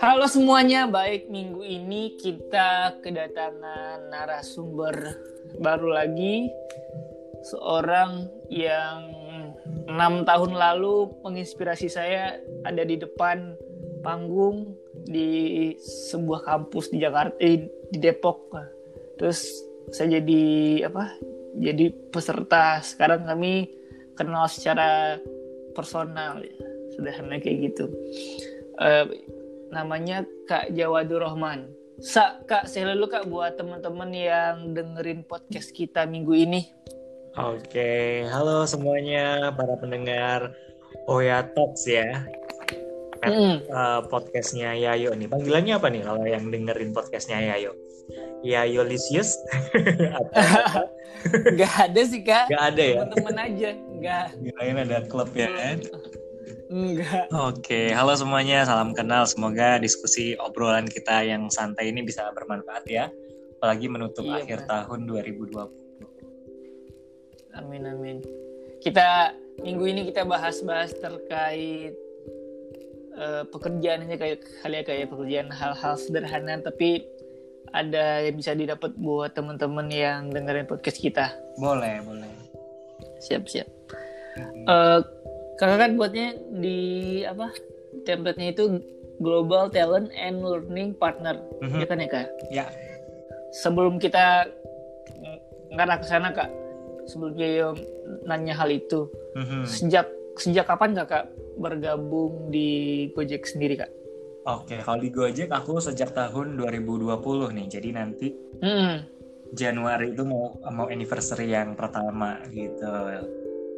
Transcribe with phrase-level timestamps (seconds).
[0.00, 1.28] Halo semuanya, baik.
[1.28, 5.20] Minggu ini kita kedatangan narasumber
[5.60, 6.48] baru lagi
[7.44, 9.12] seorang yang
[9.84, 13.52] enam tahun lalu menginspirasi saya ada di depan
[14.00, 15.76] panggung di
[16.08, 18.48] sebuah kampus di Jakarta eh, di Depok.
[19.20, 19.44] Terus
[19.92, 20.44] saya jadi
[20.88, 21.12] apa
[21.52, 22.80] jadi peserta.
[22.80, 23.84] Sekarang kami
[24.16, 25.20] kenal secara
[25.76, 26.56] personal ya
[26.96, 27.92] sederhana kayak gitu
[28.80, 29.04] uh,
[29.70, 31.70] namanya Kak Jawadur Rahman.
[31.96, 36.60] Sa, Kak, saya dulu Kak buat teman-teman yang dengerin podcast kita minggu ini.
[37.36, 40.56] Oke, halo semuanya para pendengar
[41.08, 42.24] Oya Talks ya.
[43.26, 43.64] Mm.
[43.68, 45.26] Uh, podcastnya Yayo nih.
[45.26, 47.72] Panggilannya apa nih kalau yang dengerin podcastnya Yayo?
[48.44, 49.40] Yayo Lisius?
[51.58, 52.52] Gak ada sih kak.
[52.52, 52.96] Gak ada ya.
[53.02, 53.70] Temen-temen aja.
[54.02, 54.36] Gak.
[54.40, 55.78] Kirain ada klub ya kan?
[56.66, 57.30] Enggak.
[57.30, 59.22] Oke, halo semuanya, salam kenal.
[59.26, 63.06] Semoga diskusi obrolan kita yang santai ini bisa bermanfaat ya.
[63.58, 64.90] Apalagi menutup iya, akhir benar.
[64.90, 65.86] tahun 2020.
[67.56, 68.18] Amin amin.
[68.82, 71.96] Kita minggu ini kita bahas-bahas terkait
[73.16, 77.08] uh, pekerjaannya kayak kali ya kayak pekerjaan hal-hal sederhana tapi
[77.72, 81.32] ada yang bisa didapat buat teman-teman yang dengerin podcast kita.
[81.58, 82.30] Boleh, boleh.
[83.20, 83.75] Siap, siap.
[84.66, 85.00] Uh,
[85.56, 86.78] kakak kan buatnya di
[87.24, 87.52] apa
[88.04, 88.64] template-nya itu
[89.18, 91.80] Global Talent and Learning Partner mm-hmm.
[91.80, 92.66] ya kan ya kak ya
[93.56, 94.44] sebelum kita
[95.72, 96.52] ngarah ke sana kak
[97.08, 97.72] sebelum dia
[98.28, 99.64] nanya hal itu mm-hmm.
[99.64, 103.92] sejak sejak kapan kakak bergabung di Gojek sendiri kak
[104.46, 107.10] Oke, kalau di Gojek aku sejak tahun 2020
[107.50, 107.66] nih.
[107.66, 108.30] Jadi nanti
[108.62, 108.94] mm.
[109.50, 112.86] Januari itu mau mau anniversary yang pertama gitu.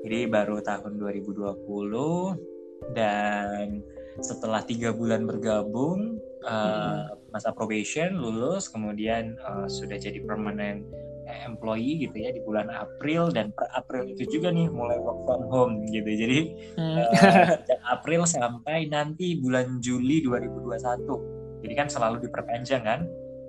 [0.06, 3.82] Jadi baru tahun 2020 dan
[4.22, 10.82] setelah tiga bulan bergabung uh, masa probation lulus kemudian uh, sudah jadi permanent
[11.28, 15.42] employee gitu ya di bulan April dan per April itu juga nih mulai work from
[15.52, 16.38] home gitu jadi
[16.80, 16.96] hmm.
[16.98, 17.10] uh,
[17.62, 23.00] sejak April sampai nanti bulan Juli 2021 jadi kan selalu diperpanjang kan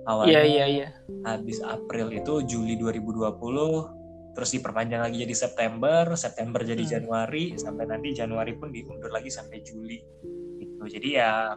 [0.04, 0.90] awalnya yeah, yeah, yeah.
[1.24, 3.99] habis April itu Juli 2020
[4.34, 6.92] terus diperpanjang lagi jadi September, September jadi hmm.
[6.92, 9.98] Januari, sampai nanti Januari pun diundur lagi sampai Juli.
[10.60, 10.82] Gitu.
[10.86, 11.54] Jadi ya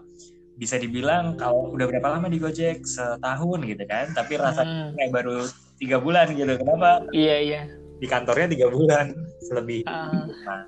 [0.54, 4.96] bisa dibilang kalau udah berapa lama di Gojek setahun gitu kan, tapi rasanya hmm.
[4.98, 5.38] kayak baru
[5.82, 6.54] tiga bulan gitu.
[6.58, 7.06] Kenapa?
[7.14, 7.62] Iya iya.
[8.02, 9.14] Di kantornya tiga bulan
[9.54, 9.86] lebih.
[9.86, 10.30] Uh.
[10.46, 10.66] Nah,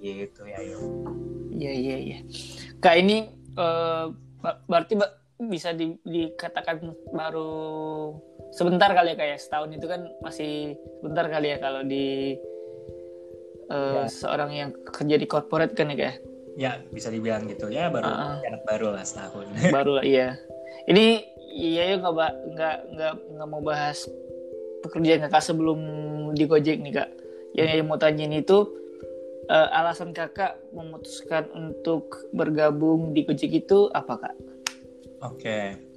[0.00, 0.80] gitu ya yuk.
[1.54, 2.18] Iya iya iya.
[2.82, 4.12] Kak ini uh,
[4.68, 5.00] berarti
[5.48, 8.12] bisa di, dikatakan baru
[8.54, 9.42] sebentar kali ya kayak ya.
[9.42, 12.38] setahun itu kan masih sebentar kali ya kalau di
[13.68, 14.08] uh, ya.
[14.08, 16.16] seorang yang kerja di corporate kan ya kayak
[16.54, 16.78] ya?
[16.94, 17.66] Bisa dibilang gitu.
[17.66, 19.50] Ya baru uh, anak baru lah setahun.
[19.74, 20.38] Baru lah iya.
[20.86, 24.06] Ini iya yuk nggak nggak nggak nggak mau bahas
[24.86, 25.80] pekerjaan kakak sebelum
[26.38, 27.10] di Gojek nih kak.
[27.54, 28.66] Yang, yang mau tanyain itu
[29.50, 34.34] uh, alasan kakak memutuskan untuk bergabung di Gojek itu apa kak?
[35.24, 35.93] Oke, okay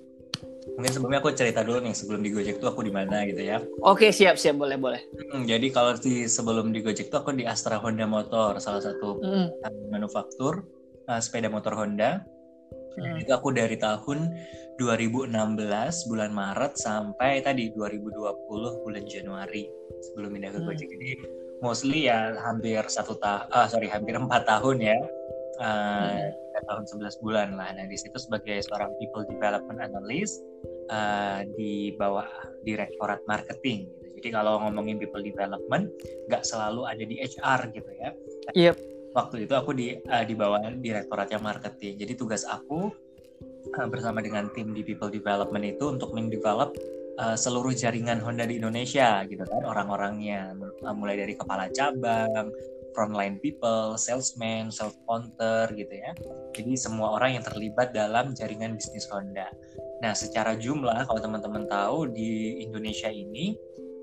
[0.76, 3.64] mungkin sebelumnya aku cerita dulu nih sebelum di Gojek tuh aku di mana gitu ya.
[3.82, 5.02] Oke siap siap boleh boleh.
[5.32, 9.24] Hmm, jadi kalau di sebelum di Gojek tuh aku di Astra Honda Motor salah satu
[9.24, 9.48] mm.
[9.90, 10.68] manufaktur
[11.08, 12.22] uh, sepeda motor Honda.
[12.98, 13.24] Mm.
[13.24, 14.34] Itu aku dari tahun
[14.78, 15.34] 2016
[16.10, 19.66] bulan Maret sampai tadi 2020 bulan Januari
[20.12, 20.66] sebelum pindah ke mm.
[20.68, 20.88] Gojek.
[20.92, 21.12] Jadi
[21.64, 24.98] mostly ya hampir satu tahun, uh, sorry hampir empat tahun ya.
[25.58, 27.72] Uh, mm tahun 11 bulan lah.
[27.76, 30.44] Nah, di situ sebagai seorang people development analyst
[30.90, 32.28] uh, di bawah
[32.64, 33.88] direktorat marketing.
[33.92, 34.08] Gitu.
[34.22, 35.92] Jadi kalau ngomongin people development,
[36.28, 38.10] nggak selalu ada di HR gitu ya.
[38.56, 38.76] Yep.
[39.16, 42.02] Waktu itu aku di uh, di bawah direktoratnya marketing.
[42.02, 42.92] Jadi tugas aku
[43.78, 46.74] uh, bersama dengan tim di people development itu untuk mendevelop
[47.18, 50.54] uh, seluruh jaringan Honda di Indonesia gitu kan orang-orangnya
[50.94, 52.54] mulai dari kepala cabang
[52.98, 56.18] frontline people, salesman, self counter gitu ya.
[56.58, 59.54] Jadi semua orang yang terlibat dalam jaringan bisnis Honda.
[60.02, 63.54] Nah, secara jumlah kalau teman-teman tahu di Indonesia ini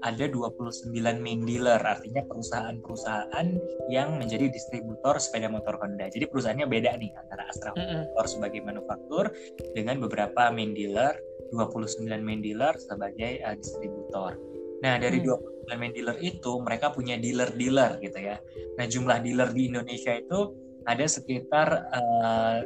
[0.04, 0.92] ada 29
[1.24, 3.46] main dealer, artinya perusahaan-perusahaan
[3.88, 6.12] yang menjadi distributor sepeda motor Honda.
[6.12, 8.28] Jadi perusahaannya beda nih antara Astra Motor mm -hmm.
[8.28, 9.32] sebagai manufaktur
[9.72, 11.16] dengan beberapa main dealer,
[11.56, 14.36] 29 main dealer sebagai uh, distributor.
[14.82, 18.36] Nah, dari hmm main dealer itu mereka punya dealer-dealer gitu ya.
[18.76, 20.52] Nah jumlah dealer di Indonesia itu
[20.84, 22.60] ada sekitar uh,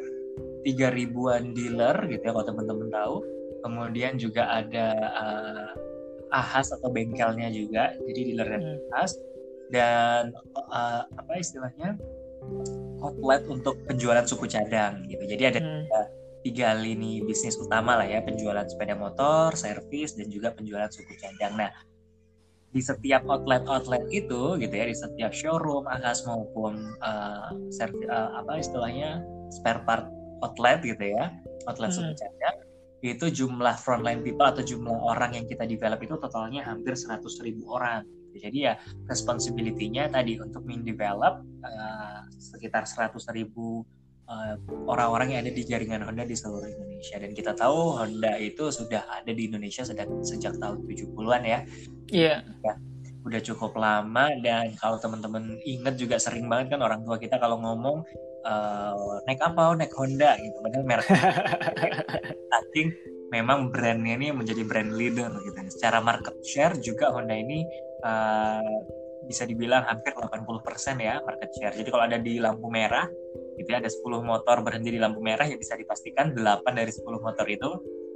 [0.66, 3.16] tiga ribuan dealer gitu ya kalau teman-teman tahu.
[3.62, 5.70] Kemudian juga ada uh,
[6.34, 8.94] ahas atau bengkelnya juga, jadi dealer dan hmm.
[8.98, 9.14] ahas.
[9.68, 11.92] dan uh, apa istilahnya
[13.04, 15.28] outlet untuk penjualan suku cadang gitu.
[15.28, 15.68] Jadi ada hmm.
[15.84, 16.00] tiga,
[16.40, 21.60] tiga lini bisnis utama lah ya, penjualan sepeda motor, servis dan juga penjualan suku cadang.
[21.60, 21.68] Nah,
[22.68, 28.60] di setiap outlet-outlet itu gitu ya, di setiap showroom akas maupun uh, servis, uh, apa
[28.60, 30.04] istilahnya spare part
[30.44, 31.32] outlet gitu ya,
[31.64, 32.12] outlet hmm.
[32.16, 32.56] cadang
[32.98, 37.70] itu jumlah frontline people atau jumlah orang yang kita develop itu totalnya hampir 100 ribu
[37.70, 38.02] orang
[38.38, 38.74] jadi ya
[39.06, 43.86] responsibility-nya tadi untuk mendevelop uh, sekitar 100 ribu
[44.84, 49.08] orang-orang yang ada di jaringan Honda di seluruh Indonesia dan kita tahu Honda itu sudah
[49.08, 51.58] ada di Indonesia sejak sejak tahun 70-an ya.
[52.12, 52.34] Iya.
[52.44, 52.76] Yeah.
[53.24, 57.56] Udah cukup lama dan kalau teman-teman ingat juga sering banget kan orang tua kita kalau
[57.60, 58.04] ngomong
[58.44, 61.08] uh, naik apa oh, naik Honda gitu padahal merek
[62.52, 62.88] saking
[63.28, 67.64] memang brandnya ini menjadi brand leader gitu secara market share juga Honda ini
[68.04, 68.80] uh,
[69.28, 70.64] bisa dibilang hampir 80%
[71.04, 71.76] ya market share.
[71.76, 73.04] Jadi kalau ada di lampu merah,
[73.58, 77.02] gitu ya, ada 10 motor berhenti di lampu merah ya bisa dipastikan 8 dari 10
[77.18, 77.70] motor itu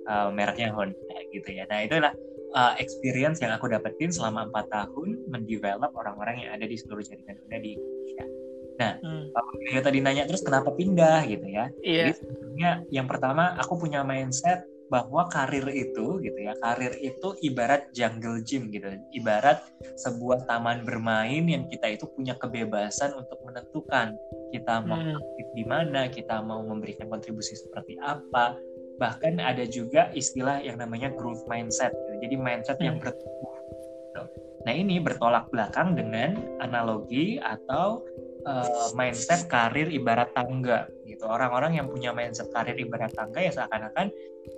[0.06, 1.66] uh, mereknya Honda gitu ya.
[1.66, 2.12] Nah, itulah
[2.54, 7.36] uh, experience yang aku dapetin selama 4 tahun mendevelop orang-orang yang ada di seluruh jaringan
[7.42, 8.24] Honda di Indonesia.
[8.72, 9.24] Nah, hmm.
[9.34, 11.68] kalau tadi nanya terus kenapa pindah gitu ya.
[11.84, 12.08] Yeah.
[12.08, 17.88] Jadi sebenarnya yang pertama aku punya mindset bahwa karir itu gitu ya karir itu ibarat
[17.96, 19.64] jungle gym gitu ibarat
[19.96, 24.12] sebuah taman bermain yang kita itu punya kebebasan untuk menentukan
[24.52, 25.16] kita mau hmm.
[25.16, 28.52] aktif di mana kita mau memberikan kontribusi seperti apa
[29.00, 32.28] bahkan ada juga istilah yang namanya growth mindset gitu.
[32.28, 32.86] jadi mindset hmm.
[32.92, 34.22] yang bertumbuh gitu.
[34.68, 38.04] nah ini bertolak belakang dengan analogi atau
[38.44, 40.84] uh, mindset karir ibarat tangga
[41.22, 41.30] gitu.
[41.30, 44.10] Orang-orang yang punya mindset karir ibarat tangga ya seakan-akan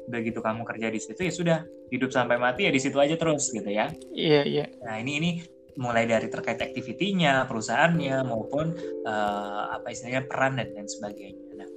[0.08, 1.58] begitu kamu kerja di situ ya sudah
[1.92, 3.92] hidup sampai mati ya di situ aja terus gitu ya.
[4.16, 4.64] Iya iya.
[4.80, 5.30] Nah ini ini
[5.76, 8.72] mulai dari terkait aktivitinya perusahaannya maupun
[9.04, 11.44] uh, apa istilahnya peran dan lain sebagainya.
[11.60, 11.68] Nah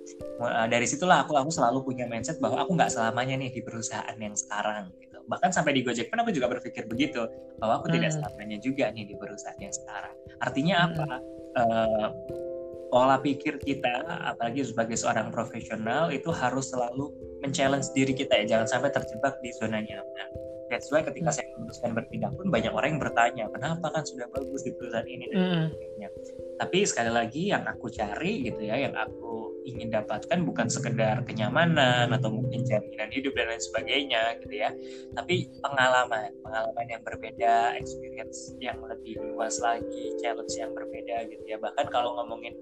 [0.48, 4.16] uh, dari situlah aku aku selalu punya mindset bahwa aku nggak selamanya nih di perusahaan
[4.16, 5.20] yang sekarang gitu.
[5.28, 7.28] Bahkan sampai di Gojek pun aku juga berpikir begitu
[7.60, 7.96] bahwa aku hmm.
[8.00, 10.16] tidak selamanya juga nih di perusahaan yang sekarang.
[10.40, 10.88] Artinya hmm.
[10.88, 11.10] apa?
[11.58, 12.10] Uh,
[12.88, 17.12] pola pikir kita apalagi sebagai seorang profesional itu harus selalu
[17.44, 20.47] men-challenge diri kita ya jangan sampai terjebak di zona nyaman.
[20.68, 24.68] That's why ketika saya memutuskan berpindah pun banyak orang yang bertanya kenapa kan sudah bagus
[24.68, 25.66] di perusahaan ini dan mm.
[25.72, 26.10] sebagainya.
[26.58, 32.08] Tapi sekali lagi yang aku cari gitu ya, yang aku ingin dapatkan bukan sekedar kenyamanan
[32.16, 34.72] atau mungkin jaminan hidup dan lain sebagainya gitu ya,
[35.12, 41.60] tapi pengalaman, pengalaman yang berbeda, experience yang lebih luas lagi, challenge yang berbeda gitu ya.
[41.60, 42.56] Bahkan kalau ngomongin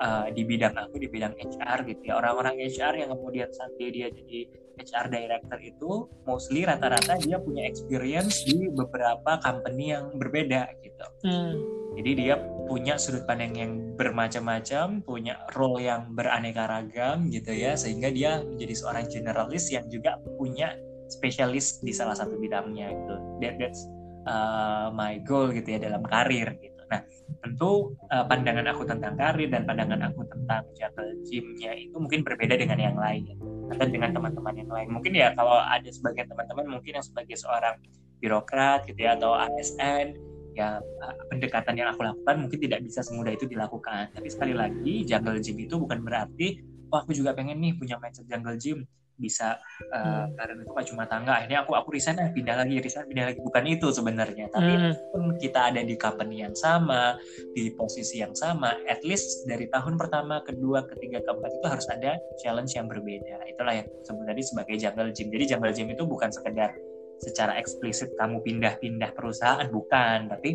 [0.00, 2.20] uh, di bidang aku di bidang HR gitu ya.
[2.20, 5.90] Orang-orang HR yang kemudian sampai dia jadi HR director itu
[6.28, 11.06] mostly rata-rata dia punya experience di beberapa company yang berbeda gitu.
[11.24, 11.56] Hmm.
[11.96, 12.34] jadi dia
[12.68, 18.74] punya sudut pandang yang bermacam-macam punya role yang beraneka ragam gitu ya sehingga dia menjadi
[18.76, 20.76] seorang generalis yang juga punya
[21.08, 23.14] spesialis di salah satu bidangnya gitu.
[23.40, 23.80] That, that's
[24.28, 27.00] uh, my goal gitu ya dalam karir gitu Nah,
[27.42, 32.54] tentu uh, pandangan aku tentang karir dan pandangan aku tentang jungle gymnya itu mungkin berbeda
[32.54, 33.34] dengan yang lain
[33.74, 34.88] atau dengan teman-teman yang lain.
[34.94, 37.82] Mungkin ya kalau ada sebagian teman-teman mungkin yang sebagai seorang
[38.22, 40.14] birokrat gitu ya atau ASN
[40.56, 44.14] ya uh, pendekatan yang aku lakukan mungkin tidak bisa semudah itu dilakukan.
[44.14, 46.62] Tapi sekali lagi jungle gym itu bukan berarti
[46.94, 48.86] oh aku juga pengen nih punya mindset jungle gym
[49.16, 49.56] bisa
[49.92, 50.36] uh, hmm.
[50.36, 51.42] karena itu cuma tangga.
[51.42, 53.40] Akhirnya aku aku resign eh, pindah lagi resign pindah lagi.
[53.40, 54.46] Bukan itu sebenarnya.
[54.52, 54.92] Tapi hmm.
[55.12, 57.16] pun kita ada di company yang sama
[57.56, 62.20] di posisi yang sama at least dari tahun pertama kedua ketiga keempat itu harus ada
[62.40, 63.42] challenge yang berbeda.
[63.48, 65.28] Itulah yang sebut tadi sebagai jungle gym.
[65.32, 66.70] Jadi jungle gym itu bukan sekedar
[67.16, 70.28] secara eksplisit kamu pindah-pindah perusahaan bukan.
[70.28, 70.50] Tapi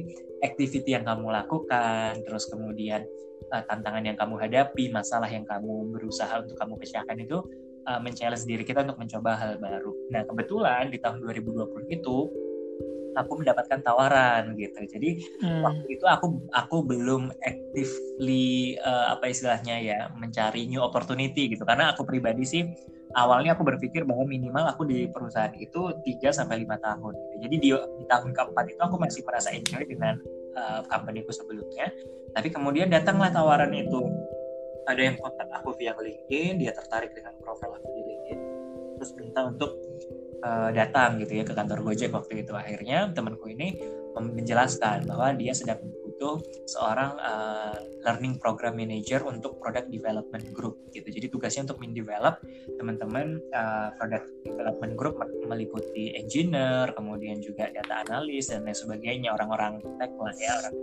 [0.46, 3.06] activity yang kamu lakukan terus kemudian
[3.50, 7.38] uh, tantangan yang kamu hadapi masalah yang kamu berusaha untuk kamu pecahkan itu
[7.88, 9.92] uh, men-challenge diri kita untuk mencoba hal baru.
[10.14, 12.18] Nah, kebetulan di tahun 2020 itu
[13.16, 14.80] aku mendapatkan tawaran gitu.
[14.88, 15.10] Jadi
[15.44, 15.62] hmm.
[15.64, 21.64] waktu itu aku aku belum actively uh, apa istilahnya ya mencari new opportunity gitu.
[21.68, 22.64] Karena aku pribadi sih
[23.16, 27.14] awalnya aku berpikir bahwa minimal aku di perusahaan itu 3 sampai 5 tahun.
[27.16, 27.36] Gitu.
[27.48, 30.16] Jadi di, di tahun keempat itu aku masih merasa enjoy dengan
[30.56, 31.92] uh, company ku sebelumnya.
[32.32, 34.08] Tapi kemudian datanglah tawaran itu
[34.88, 38.40] ada yang kontak aku via LinkedIn dia tertarik dengan profil aku di LinkedIn
[38.98, 39.78] terus minta untuk
[40.46, 45.56] uh, datang gitu ya ke kantor Gojek waktu itu akhirnya temanku ini menjelaskan bahwa dia
[45.56, 45.80] sedang
[46.22, 46.38] itu
[46.70, 47.74] seorang uh,
[48.06, 51.10] learning program manager untuk product development group gitu.
[51.10, 52.38] Jadi tugasnya untuk mendevelop
[52.78, 55.18] teman-teman uh, product development group
[55.50, 60.74] meliputi engineer, kemudian juga data analis dan lain sebagainya, orang-orang tech lah ya, orang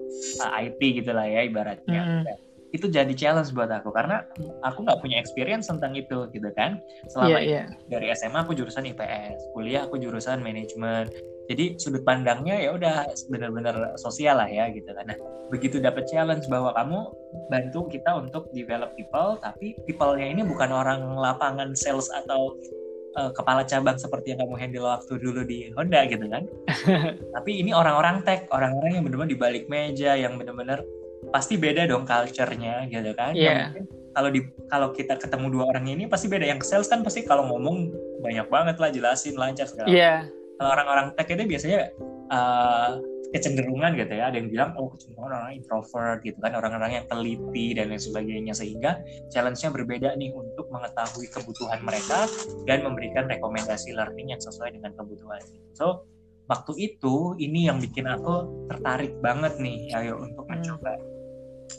[0.43, 2.02] uh, IT gitulah ya ibaratnya.
[2.02, 3.91] Mm -hmm itu jadi challenge buat aku.
[3.93, 4.25] Karena
[4.65, 6.81] aku nggak punya experience tentang itu gitu kan.
[7.09, 7.67] Selama yeah, yeah.
[7.89, 11.09] dari SMA aku jurusan IPS kuliah aku jurusan manajemen.
[11.49, 15.09] Jadi sudut pandangnya ya udah benar-benar sosial lah ya gitu kan.
[15.09, 17.09] Nah begitu dapat challenge bahwa kamu
[17.49, 22.53] bantu kita untuk develop people tapi people-nya ini bukan orang lapangan sales atau
[23.17, 26.45] uh, kepala cabang seperti yang kamu handle waktu dulu di Honda gitu kan.
[27.37, 30.85] Tapi ini orang-orang tech orang-orang yang benar-benar di balik meja yang benar-benar
[31.31, 33.33] pasti beda dong culture-nya gitu kan.
[33.37, 33.73] Iya.
[33.75, 33.85] Yeah.
[34.17, 36.45] Kalau di kalau kita ketemu dua orang ini pasti beda.
[36.49, 37.93] Yang sales kan pasti kalau ngomong
[38.25, 39.89] banyak banget lah jelasin lancar segala.
[39.89, 39.99] Iya.
[39.99, 40.19] Yeah.
[40.59, 41.95] Kalau orang-orang tech itu biasanya
[42.35, 42.99] uh,
[43.31, 44.33] kecenderungan gitu ya.
[44.33, 48.55] Ada yang bilang oh kecenderungan orang introvert gitu kan, orang-orang yang teliti dan lain sebagainya
[48.57, 48.99] sehingga
[49.31, 52.27] challenge-nya berbeda nih untuk mengetahui kebutuhan mereka
[52.65, 55.45] dan memberikan rekomendasi learning yang sesuai dengan kebutuhan.
[55.77, 56.09] So
[56.49, 60.53] waktu itu ini yang bikin aku tertarik banget nih ayo untuk hmm.
[60.59, 60.93] mencoba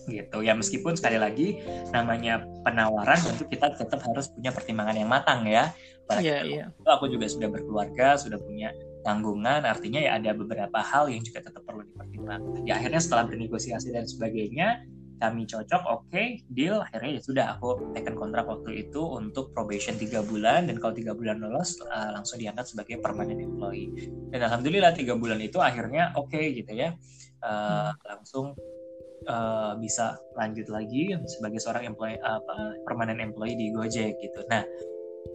[0.08, 0.38] gitu.
[0.42, 5.74] Ya meskipun sekali lagi namanya penawaran tentu kita tetap harus punya pertimbangan yang matang ya.
[6.10, 6.66] Iya, iya.
[6.90, 8.74] aku juga sudah berkeluarga sudah punya
[9.06, 12.66] tanggungan artinya ya ada beberapa hal yang juga tetap perlu dipertimbangkan.
[12.66, 17.92] Ya akhirnya setelah bernegosiasi dan sebagainya kami cocok oke okay, deal akhirnya ya sudah aku
[17.92, 22.40] tekan kontrak waktu itu untuk probation tiga bulan dan kalau tiga bulan lolos uh, langsung
[22.40, 24.10] diangkat sebagai permanent employee.
[24.32, 26.96] Dan alhamdulillah tiga bulan itu akhirnya oke okay, gitu ya.
[27.40, 28.56] Uh, langsung
[29.30, 34.42] uh, bisa lanjut lagi sebagai seorang employee apa permanent employee di Gojek gitu.
[34.50, 34.66] Nah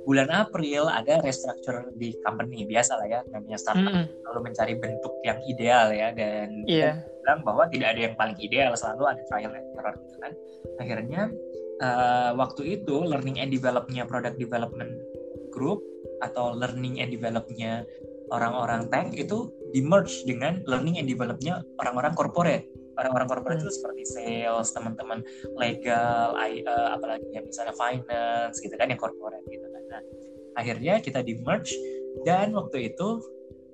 [0.05, 3.95] bulan April ada restructure di company biasa lah ya namanya startup.
[3.95, 4.05] Mm.
[4.27, 8.77] lalu mencari bentuk yang ideal ya dan yeah bilang bahwa tidak ada yang paling ideal
[8.77, 10.33] selalu ada trial and error gitu kan.
[10.77, 11.21] Akhirnya
[11.81, 14.93] uh, waktu itu learning and developnya product development
[15.49, 15.81] group
[16.21, 17.89] atau learning and developnya
[18.29, 23.67] orang-orang tech itu di merge dengan learning and developnya orang-orang corporate orang-orang corporate hmm.
[23.69, 25.21] itu seperti sales teman-teman
[25.59, 30.03] legal I, uh, apalagi ya misalnya finance gitu kan yang corporate gitu kan nah
[30.55, 31.75] akhirnya kita di merge
[32.23, 33.23] dan waktu itu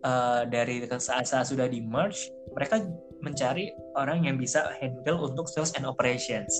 [0.04, 2.80] uh, dari saat, saat sudah di merge mereka
[3.20, 6.50] mencari orang yang bisa handle untuk sales and operations.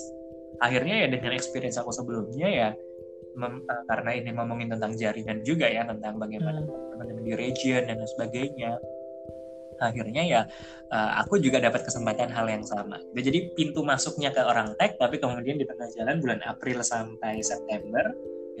[0.61, 2.69] Akhirnya ya dengan experience aku sebelumnya ya
[3.33, 7.25] mem, uh, karena ini ngomongin tentang jaringan juga ya tentang bagaimana hmm.
[7.25, 8.77] di region dan sebagainya.
[9.81, 10.41] Akhirnya ya
[10.93, 13.01] uh, aku juga dapat kesempatan hal yang sama.
[13.17, 18.05] Jadi pintu masuknya ke orang tech tapi kemudian di tengah jalan bulan April sampai September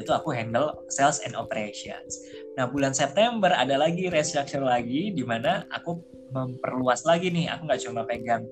[0.01, 2.25] itu aku handle sales and operations.
[2.57, 6.01] Nah bulan September ada lagi restructure lagi di mana aku
[6.31, 8.43] memperluas lagi nih aku nggak cuma pegang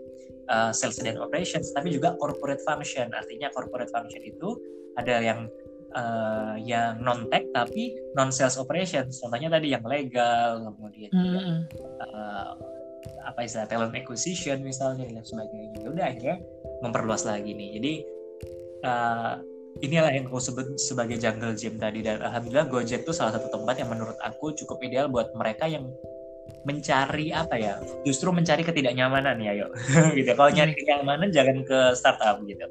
[0.52, 4.60] uh, sales and operations tapi juga corporate function artinya corporate function itu
[5.00, 5.48] ada yang
[5.96, 9.22] uh, yang non tech tapi non sales operations.
[9.22, 11.58] Contohnya tadi yang legal kemudian mm -hmm.
[12.02, 12.52] uh,
[13.26, 15.78] apa istilah talent acquisition misalnya dan sebagainya.
[15.82, 16.38] Ya udah akhirnya
[16.82, 17.70] memperluas lagi nih.
[17.80, 17.94] Jadi
[18.86, 19.34] uh,
[19.80, 22.04] inilah yang aku sebut sebagai jungle gym tadi.
[22.06, 25.90] Dan alhamdulillah Gojek itu salah satu tempat yang menurut aku cukup ideal buat mereka yang
[26.66, 29.72] mencari apa ya justru mencari ketidaknyamanan ya yuk.
[30.18, 30.32] Gitu.
[30.34, 30.80] Kalau nyari hmm.
[30.82, 32.66] kenyamanan jangan ke startup gitu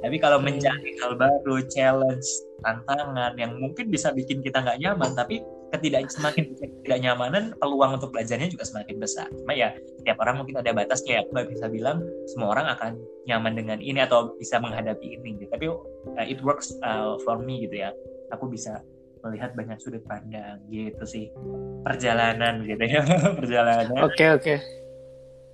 [0.00, 2.24] tapi kalau mencari hal baru challenge
[2.64, 8.10] tantangan yang mungkin bisa bikin kita nggak nyaman tapi ketidak semakin tidak nyamanan peluang untuk
[8.10, 9.30] belajarnya juga semakin besar.
[9.30, 9.70] Cuma ya
[10.02, 11.20] tiap orang mungkin ada batasnya ya.
[11.22, 12.98] Aku nggak bisa bilang semua orang akan
[13.30, 15.50] nyaman dengan ini atau bisa menghadapi ini gitu.
[15.54, 17.94] tapi uh, it works uh, for me gitu ya.
[18.34, 18.82] Aku bisa
[19.22, 21.30] melihat banyak sudut pandang gitu sih.
[21.86, 23.02] Perjalanan gitu ya
[23.38, 24.42] perjalanan oke okay, oke.
[24.44, 24.58] okay.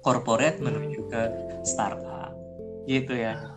[0.03, 1.23] corporate menuju ke
[1.63, 2.35] startup
[2.87, 3.56] gitu ya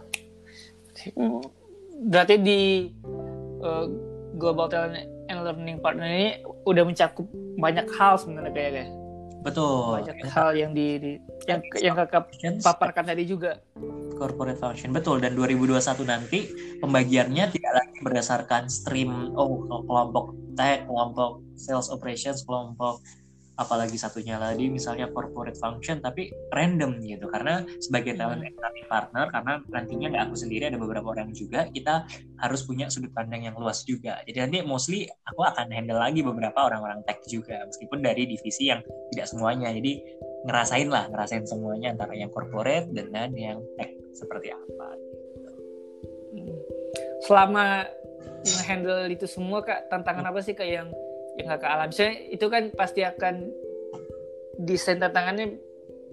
[2.10, 2.62] berarti di
[3.64, 3.86] uh,
[4.40, 4.96] global talent
[5.30, 6.30] and learning partner ini
[6.64, 7.28] udah mencakup
[7.60, 8.88] banyak hal sebenarnya kayaknya
[9.40, 9.96] betul.
[10.04, 10.28] Banyak ya.
[10.36, 11.12] hal yang di, di
[11.48, 12.28] yang yang kakak
[12.60, 13.64] paparkan tadi juga.
[14.20, 15.24] Corporate function betul.
[15.24, 16.52] Dan 2021 nanti
[16.84, 23.00] pembagiannya tidak lagi berdasarkan stream oh kelompok tech kelompok sales operations kelompok
[23.60, 27.28] apalagi satunya lagi misalnya corporate function tapi random gitu.
[27.28, 28.20] Karena sebagai hmm.
[28.20, 32.08] talent acquisition partner karena nantinya nggak aku sendiri ada beberapa orang juga kita
[32.40, 34.24] harus punya sudut pandang yang luas juga.
[34.24, 38.82] Jadi nanti mostly aku akan handle lagi beberapa orang-orang tech juga meskipun dari divisi yang
[39.14, 39.70] tidak semuanya.
[39.76, 40.02] Jadi
[40.48, 44.88] ngerasain lah ngerasain semuanya antara yang corporate dengan yang tech seperti apa
[46.32, 46.56] gitu.
[47.28, 47.84] selama
[48.48, 50.88] menghandle itu semua kak tantangan apa sih kak yang
[51.40, 53.48] yang kakak alami saya itu kan pasti akan
[54.60, 55.56] desain tantangannya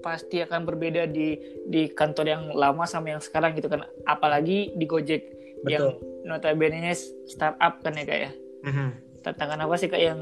[0.01, 1.35] pasti akan berbeda di
[1.67, 5.23] di kantor yang lama sama yang sekarang gitu kan apalagi di Gojek
[5.67, 5.67] Betul.
[5.67, 5.85] yang
[6.23, 6.95] notabene
[7.27, 8.89] startup kan ya kayak Mhm.
[9.27, 10.21] tantangan apa sih kak yang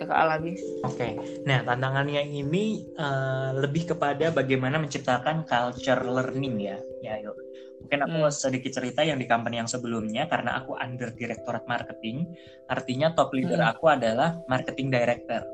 [0.00, 0.56] kakak alami
[0.88, 7.36] Oke, nah tantangannya ini eh, lebih kepada bagaimana menciptakan culture learning ya, ya yuk.
[7.84, 8.32] Mungkin aku Hmm.
[8.32, 12.28] sedikit cerita yang di company yang sebelumnya karena aku under direktorat marketing,
[12.68, 13.72] artinya top leader Hmm.
[13.76, 15.44] aku adalah marketing director.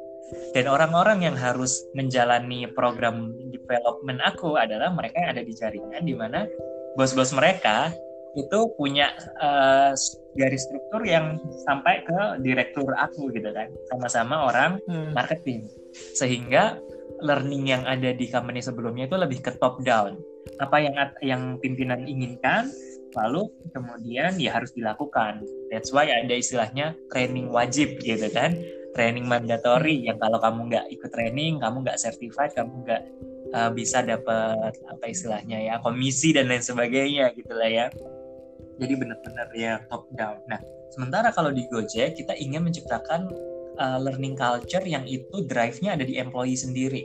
[0.51, 6.15] Dan orang-orang yang harus menjalani program development aku adalah mereka yang ada di jaringan di
[6.19, 6.51] mana
[6.99, 7.95] bos-bos mereka
[8.37, 9.93] itu punya eh,
[10.37, 15.17] garis struktur yang sampai ke direktur aku gitu kan, sama-sama orang Hmm.
[15.17, 15.65] marketing.
[16.13, 16.77] Sehingga
[17.25, 20.21] learning yang ada di company sebelumnya itu lebih ke top down.
[20.61, 22.69] Apa yang yang pimpinan inginkan
[23.17, 25.41] lalu kemudian ya harus dilakukan.
[25.73, 28.53] That's why ada istilahnya training wajib gitu kan.
[28.93, 33.03] Training mandatory yang kalau kamu nggak ikut training kamu nggak certified kamu nggak
[33.53, 37.87] uh, bisa dapat apa istilahnya ya komisi dan lain sebagainya gitulah ya
[38.77, 40.61] jadi benar-benar ya top down nah
[40.93, 43.29] sementara kalau di Gojek kita ingin menciptakan
[43.79, 47.05] uh, learning culture yang itu drive-nya ada di employee sendiri.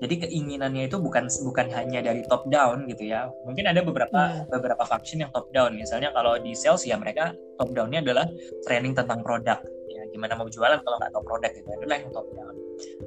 [0.00, 3.28] Jadi keinginannya itu bukan bukan hanya dari top down gitu ya.
[3.44, 4.48] Mungkin ada beberapa Hmm.
[4.48, 5.76] beberapa function yang top down.
[5.76, 8.24] Misalnya kalau di sales ya mereka top down-nya adalah
[8.64, 9.60] training tentang produk.
[9.92, 11.68] Ya, gimana mau jualan kalau nggak tahu produk gitu.
[11.68, 12.54] Itulah yang top down.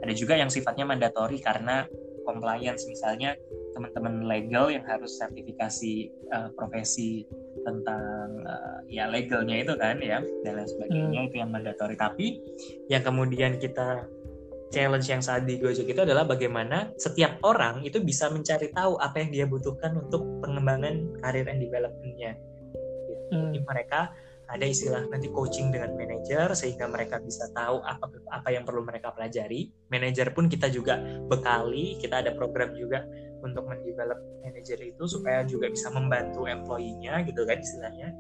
[0.06, 1.90] Ada juga yang sifatnya mandatori karena
[2.30, 3.34] compliance misalnya
[3.74, 7.26] teman-teman legal yang harus sertifikasi uh, profesi
[7.66, 12.40] tentang uh, ya legalnya itu kan ya dan lain sebagainya itu yang mandatori tapi
[12.88, 14.06] yang kemudian kita
[14.74, 19.22] challenge yang saat di Gojek itu adalah bagaimana setiap orang itu bisa mencari tahu apa
[19.22, 22.34] yang dia butuhkan untuk pengembangan karir and development-nya.
[23.30, 23.54] Hmm.
[23.54, 24.10] Jadi mereka
[24.50, 29.14] ada istilah nanti coaching dengan manajer sehingga mereka bisa tahu apa apa yang perlu mereka
[29.14, 29.70] pelajari.
[29.94, 30.98] Manajer pun kita juga
[31.30, 33.06] bekali, kita ada program juga
[33.44, 38.16] untuk mendevelop manajer itu supaya juga bisa membantu employee-nya gitu kan istilahnya.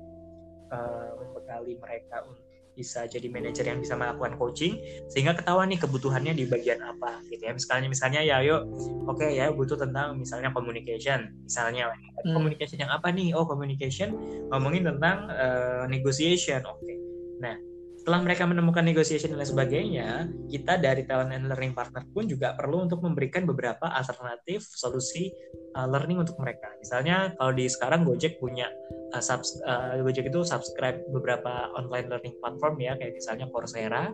[0.74, 6.34] Eh, membekali mereka untuk bisa jadi manajer yang bisa melakukan coaching sehingga ketahuan nih kebutuhannya
[6.34, 7.53] di bagian apa gitu ya.
[7.53, 8.65] Misalnya misalnya ya yuk
[9.06, 11.94] oke ya butuh tentang misalnya communication misalnya.
[12.25, 12.34] Hmm.
[12.34, 13.38] communication yang apa nih?
[13.38, 14.18] Oh communication
[14.50, 16.94] ngomongin tentang eh, negotiation oke.
[17.38, 17.53] Nah
[18.03, 22.51] setelah mereka menemukan negotiation dan lain sebagainya kita dari talent and learning partner pun juga
[22.51, 25.31] perlu untuk memberikan beberapa alternatif solusi
[25.79, 28.68] uh, learning untuk mereka misalnya kalau di sekarang Gojek punya
[29.16, 34.11] uh, subs, uh, Gojek itu subscribe beberapa online learning platform ya kayak misalnya Coursera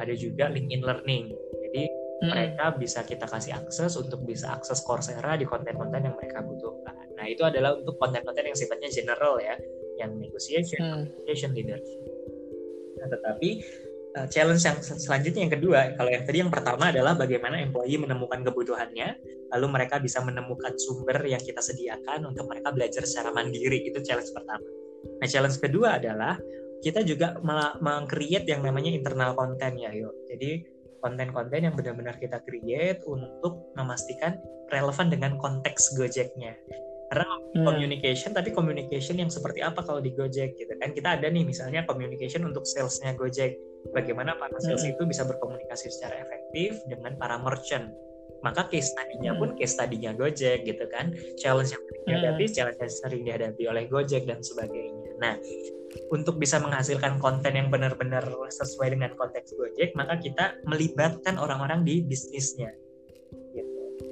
[0.00, 1.28] ada juga LinkedIn Learning
[1.68, 1.84] jadi
[2.18, 2.34] Hmm.
[2.34, 7.14] mereka bisa kita kasih akses untuk bisa akses Coursera di konten-konten yang mereka butuhkan.
[7.14, 9.54] Nah itu adalah untuk konten-konten yang sifatnya general ya,
[10.02, 11.06] yang negotiation, Hmm.
[11.06, 12.02] communication, leadership.
[12.98, 13.48] Nah, tetapi
[14.18, 18.00] uh, challenge yang sel- selanjutnya yang kedua, kalau yang tadi yang pertama adalah bagaimana employee
[18.00, 19.08] menemukan kebutuhannya,
[19.54, 23.86] lalu mereka bisa menemukan sumber yang kita sediakan untuk mereka belajar secara mandiri.
[23.86, 24.66] Itu challenge pertama.
[25.22, 26.36] Nah challenge kedua adalah
[26.78, 27.34] kita juga
[27.82, 30.14] meng-create yang namanya internal content ya, yuk.
[30.30, 30.62] Jadi
[31.02, 34.38] konten-konten yang benar-benar kita create untuk memastikan
[34.70, 36.54] relevan dengan konteks Gojeknya.
[37.08, 37.24] Karena
[37.56, 37.64] Hmm.
[37.64, 40.92] communication, tapi communication yang seperti apa kalau di Gojek gitu kan?
[40.92, 43.56] Kita ada nih misalnya communication untuk salesnya Gojek.
[43.96, 44.92] Bagaimana para sales Hmm.
[44.92, 47.88] itu bisa berkomunikasi secara efektif dengan para merchant.
[48.38, 51.10] Maka case study-nya pun case study-nya Gojek gitu kan.
[51.40, 55.10] Challenge yang sering dihadapi, challenge yang sering dihadapi oleh Gojek dan sebagainya.
[55.18, 55.34] Nah,
[56.12, 62.04] untuk bisa menghasilkan konten yang benar-benar sesuai dengan konteks Gojek, maka kita melibatkan orang-orang di
[62.04, 62.70] bisnisnya.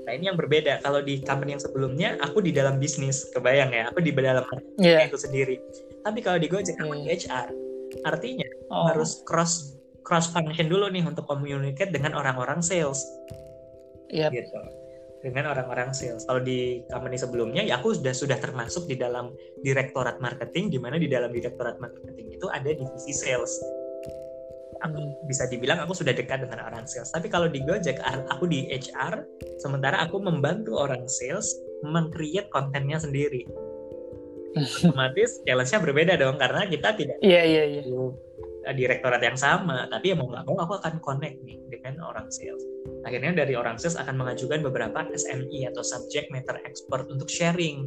[0.06, 0.80] Nah ini yang berbeda.
[0.86, 4.46] Kalau di company yang sebelumnya, aku di dalam bisnis, kebayang ya, aku di dalam
[4.78, 5.10] Iya.
[5.10, 5.58] itu sendiri.
[6.06, 7.18] Tapi kalau di Gojek, aku di Hmm.
[7.18, 7.48] HR.
[8.06, 8.86] Artinya Oh.
[8.86, 9.74] harus cross
[10.06, 13.02] cross function dulu nih untuk communicate dengan orang-orang sales
[14.06, 14.30] Iya.
[14.30, 14.58] gitu
[15.26, 16.22] dengan orang-orang sales.
[16.22, 19.34] Kalau di company sebelumnya ya aku sudah sudah termasuk di dalam
[19.66, 23.58] direktorat marketing di mana di dalam direktorat marketing itu ada divisi sales.
[24.84, 27.08] Aku bisa dibilang aku sudah dekat dengan orang sales.
[27.14, 27.96] Tapi kalau di Gojek
[28.28, 29.24] aku di HR
[29.62, 33.46] sementara aku membantu orang sales meng-create kontennya sendiri.
[34.80, 37.84] Otomatis challenge-nya berbeda dong karena kita tidak iya iya.
[37.84, 42.26] uh, direktorat yang sama tapi ya mau nggak mau aku akan connect nih dengan orang
[42.32, 42.64] sales
[43.04, 47.84] akhirnya dari orang sales akan mengajukan beberapa SME atau subject matter expert untuk sharing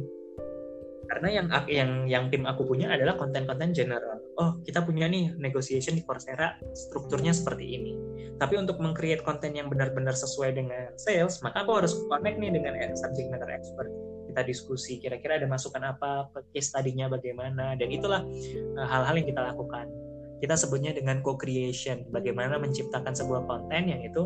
[1.10, 5.92] karena yang yang yang tim aku punya adalah konten-konten general oh kita punya nih negotiation
[5.92, 7.92] di Coursera strukturnya seperti ini.
[8.40, 12.72] Tapi untuk meng-create konten yang benar-benar sesuai dengan sales maka aku harus connect nih dengan
[12.80, 13.92] eh, subject matter expert.
[14.32, 18.24] Kita diskusi kira-kira ada masukan apa case tadinya bagaimana dan itulah
[18.80, 19.86] uh, hal-hal yang kita lakukan.
[20.40, 24.24] Kita sebutnya dengan co-creation bagaimana menciptakan sebuah konten yang itu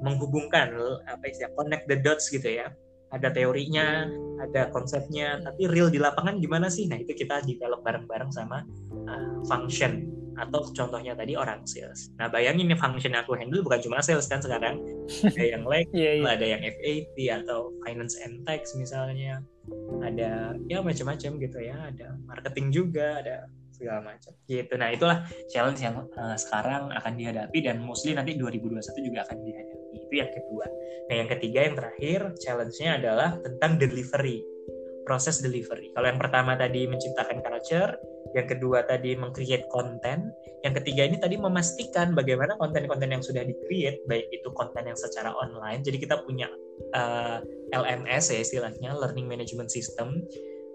[0.00, 0.72] menghubungkan
[1.04, 2.72] apa istilah connect the dots gitu ya
[3.10, 4.06] ada teorinya,
[4.40, 6.86] ada konsepnya, tapi real di lapangan gimana sih?
[6.86, 8.62] Nah itu kita develop bareng-bareng sama
[9.10, 10.06] uh, function
[10.38, 12.08] atau contohnya tadi orang sales.
[12.16, 14.80] Nah bayangin nih function yang aku handle bukan cuma sales kan sekarang,
[15.26, 16.32] ada yang like, yeah, yeah.
[16.32, 19.42] ada yang FAT atau finance and tax misalnya,
[20.00, 24.74] ada ya macam-macam gitu ya, ada marketing juga, ada segala macam gitu.
[24.76, 25.18] Nah itulah
[25.48, 30.30] challenge yang uh, sekarang akan dihadapi dan mostly nanti 2021 juga akan dihadapi itu yang
[30.30, 30.66] kedua.
[31.10, 34.42] Nah yang ketiga yang terakhir challenge-nya adalah tentang delivery,
[35.02, 35.90] proses delivery.
[35.92, 37.98] Kalau yang pertama tadi menciptakan culture,
[38.36, 40.30] yang kedua tadi mengcreate konten,
[40.62, 45.34] yang ketiga ini tadi memastikan bagaimana konten-konten yang sudah di-create, baik itu konten yang secara
[45.34, 46.46] online, jadi kita punya
[46.94, 50.22] uh, eh, LMS ya istilahnya, Learning Management System,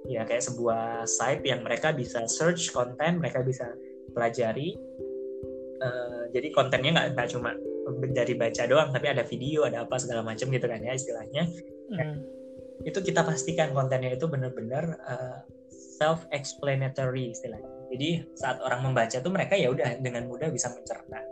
[0.09, 3.71] ya kayak sebuah site yang mereka bisa search konten, mereka bisa
[4.11, 4.75] pelajari.
[5.75, 7.51] Uh, jadi kontennya nggak cuma
[8.13, 11.43] dari baca doang tapi ada video ada apa segala macam gitu kan ya istilahnya.
[11.85, 12.17] Mm.
[12.85, 15.37] itu kita pastikan kontennya itu benar-benar uh,
[15.69, 17.71] self explanatory istilahnya.
[17.93, 21.23] Jadi saat orang membaca tuh mereka ya udah dengan mudah bisa mencerna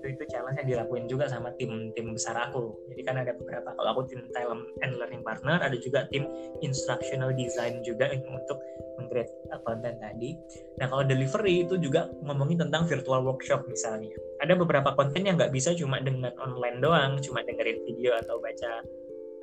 [0.00, 2.72] itu itu challenge yang dilakuin juga sama tim tim besar aku.
[2.88, 6.24] Jadi kan ada beberapa kalau aku tim talent and learning partner ada juga tim
[6.64, 8.56] instructional design juga untuk
[8.96, 9.30] mengcreate
[9.68, 10.40] konten tadi.
[10.80, 14.16] Nah kalau delivery itu juga ngomongin tentang virtual workshop misalnya.
[14.40, 18.80] Ada beberapa konten yang nggak bisa cuma dengan online doang cuma dengerin video atau baca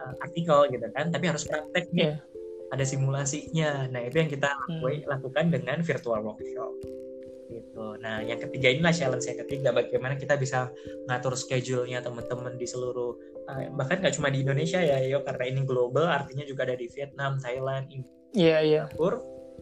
[0.01, 2.17] uh, artikel gitu kan tapi harus praktek nih.
[2.17, 2.19] Yeah.
[2.67, 3.87] ada simulasinya.
[3.95, 5.07] Nah itu yang kita hmm.
[5.07, 6.97] lakukan dengan virtual workshop
[7.47, 7.97] gitu.
[8.03, 10.71] Nah, yang ketiga inilah challenge yang ketiga bagaimana kita bisa
[11.07, 13.15] ngatur schedule-nya teman-teman di seluruh
[13.47, 16.87] uh, bahkan nggak cuma di Indonesia ya, yo karena ini global artinya juga ada di
[16.91, 18.03] Vietnam, Thailand, Iya,
[18.35, 18.83] yeah, iya.
[18.91, 19.17] Yeah.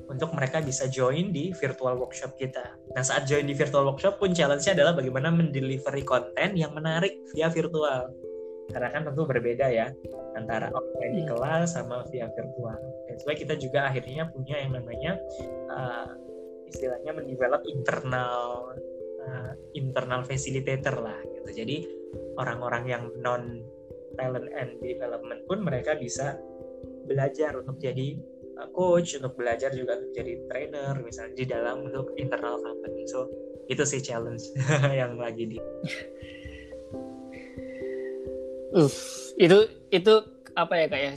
[0.05, 2.77] untuk mereka bisa join di virtual workshop kita.
[2.93, 7.47] Nah, saat join di virtual workshop pun challenge-nya adalah bagaimana mendelivery konten yang menarik via
[7.49, 8.11] virtual.
[8.69, 9.89] Karena kan tentu berbeda ya
[10.35, 11.31] antara offline di hmm.
[11.31, 12.77] kelas sama via virtual.
[13.07, 15.11] Dan sebab kita juga akhirnya punya yang namanya
[15.71, 16.11] uh,
[16.69, 18.73] istilahnya mendevelop internal
[19.25, 21.63] uh, internal facilitator lah gitu.
[21.63, 21.77] Jadi
[22.37, 23.61] orang-orang yang non
[24.15, 26.39] talent and development pun mereka bisa
[27.05, 28.17] belajar untuk jadi
[28.59, 33.05] uh, coach, untuk belajar juga untuk jadi trainer misalnya di dalam untuk internal company.
[33.07, 33.29] So
[33.69, 34.43] itu sih challenge
[34.99, 35.57] yang lagi di.
[38.75, 38.91] Uh,
[39.39, 40.13] itu itu
[40.55, 41.15] apa ya kayak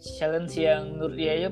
[0.00, 1.50] challenge yang menurut dia ya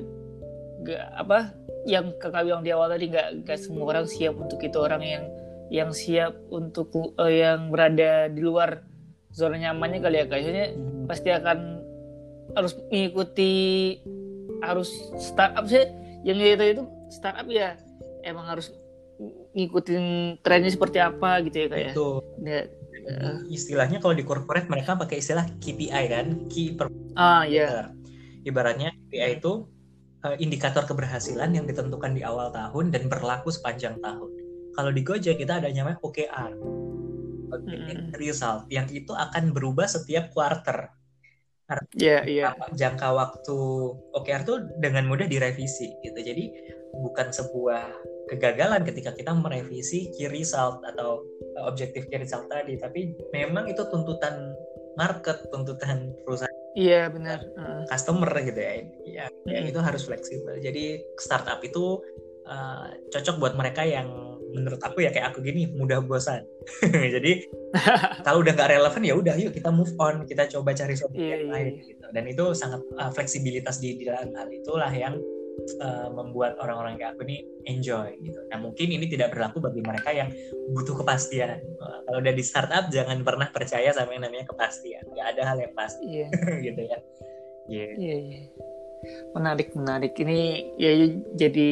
[0.85, 1.53] gak apa
[1.87, 4.77] yang kakak bilang di awal tadi nggak nggak semua orang siap untuk itu.
[4.79, 5.25] Orang yang
[5.69, 8.83] yang siap untuk uh, yang berada di luar
[9.29, 11.05] zona nyamannya kali ya kayaknya hmm.
[11.05, 11.59] pasti akan
[12.57, 13.53] harus mengikuti
[14.65, 14.89] harus
[15.21, 15.85] startup sih
[16.25, 17.77] yang itu itu startup ya
[18.25, 18.73] emang harus
[19.53, 22.09] ngikutin trennya seperti apa gitu ya kayak itu
[22.41, 22.61] ya,
[23.09, 26.27] uh, istilahnya kalau di corporate mereka pakai istilah KPI kan?
[26.47, 26.87] Key per
[27.19, 27.91] ah ya
[28.47, 29.67] ibaratnya KPI itu
[30.25, 34.31] uh, indikator keberhasilan yang ditentukan di awal tahun dan berlaku sepanjang tahun.
[34.75, 36.51] Kalau di Gojek kita ada namanya OKR,
[37.51, 38.15] mm.
[38.15, 40.93] result, yang itu akan berubah setiap quarter.
[41.93, 42.73] Iya, yeah, yeah.
[42.73, 43.57] Jangka waktu
[44.17, 46.17] OKR tuh dengan mudah direvisi gitu.
[46.17, 46.49] Jadi
[46.97, 47.93] bukan sebuah
[48.25, 51.21] kegagalan ketika kita merevisi key result atau
[51.61, 54.53] uh, objektif key result tadi, tapi memang itu tuntutan
[54.97, 57.39] market, tuntutan perusahaan Iya benar.
[57.89, 58.73] Customer gitu ya.
[59.05, 59.49] Ya, hmm.
[59.49, 60.61] ya itu harus fleksibel.
[60.61, 62.01] Jadi startup itu
[62.45, 64.09] uh, cocok buat mereka yang
[64.49, 66.45] menurut aku ya kayak aku gini mudah bosan.
[67.15, 67.45] Jadi
[68.25, 71.37] kalau udah nggak relevan ya udah yuk kita move on, kita coba cari solusi yeah,
[71.37, 71.83] yang iya, lain iya.
[71.93, 72.05] gitu.
[72.09, 75.17] Dan itu sangat uh, fleksibilitas di, di dalam hal itulah yang
[75.79, 78.39] uh, membuat orang-orang kayak aku ini enjoy gitu.
[78.49, 80.29] Nah mungkin ini tidak berlaku bagi mereka yang
[80.73, 81.59] butuh kepastian.
[81.79, 85.03] Uh, kalau udah di startup jangan pernah percaya sama yang namanya kepastian.
[85.13, 86.29] Gak ada hal yang pasti yeah.
[86.65, 86.99] gitu ya.
[87.69, 87.91] Yeah.
[87.97, 88.45] Yeah, yeah.
[89.37, 90.13] Menarik menarik.
[90.17, 90.39] Ini
[90.75, 90.91] ya
[91.37, 91.69] jadi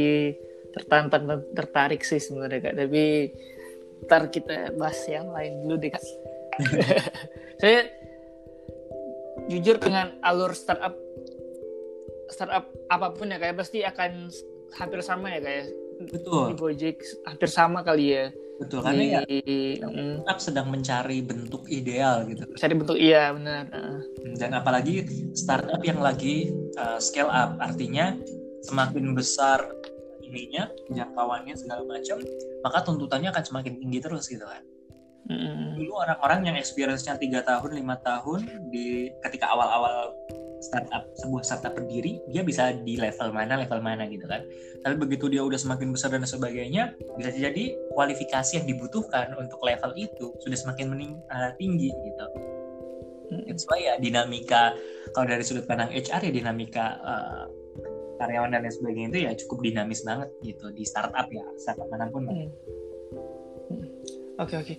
[0.78, 2.76] tertantang tertarik sih sebenarnya kak.
[2.78, 3.04] Tapi
[4.06, 6.04] ntar kita bahas yang lain dulu deh kak.
[7.62, 7.90] Saya
[9.48, 10.94] jujur dengan alur startup
[12.32, 14.32] startup apa pun ya kayak pasti akan
[14.76, 15.66] hampir sama ya kayak
[16.12, 16.52] betul.
[16.52, 18.26] di Gojek hampir sama kali ya.
[18.58, 19.46] Betul karena di,
[19.78, 19.88] ya
[20.18, 22.44] startup sedang mencari bentuk ideal gitu.
[22.58, 23.70] Cari bentuk iya benar
[24.38, 28.18] dan apalagi startup yang lagi uh, scale up artinya
[28.66, 29.62] semakin besar
[30.26, 32.20] ininya jangkauannya segala macam
[32.66, 34.64] maka tuntutannya akan semakin tinggi terus gitu kan.
[35.28, 35.76] Mm.
[35.76, 40.16] Dulu orang-orang yang experience-nya tiga tahun, lima tahun di ketika awal-awal
[40.60, 44.42] startup sebuah startup berdiri dia bisa di level mana level mana gitu kan
[44.82, 49.94] tapi begitu dia udah semakin besar dan sebagainya bisa jadi kualifikasi yang dibutuhkan untuk level
[49.94, 52.28] itu sudah semakin mening, uh, tinggi gitu
[53.28, 54.72] It's why ya dinamika
[55.12, 57.44] kalau dari sudut pandang HR ya dinamika uh,
[58.18, 62.08] karyawan dan lain sebagainya itu ya cukup dinamis banget gitu di startup ya startup mana
[62.08, 62.24] pun.
[62.24, 62.48] Oke hmm.
[62.48, 63.86] hmm.
[64.40, 64.48] oke.
[64.48, 64.76] Okay, okay.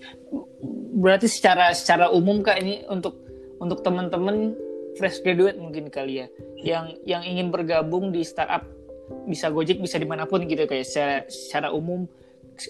[0.96, 3.20] Berarti secara secara umum kak ini untuk
[3.60, 4.56] untuk teman-teman
[4.96, 6.26] fresh graduate mungkin kali ya
[6.62, 8.64] yang yang ingin bergabung di startup
[9.28, 12.08] bisa Gojek bisa di mana pun gitu kayak secara, secara umum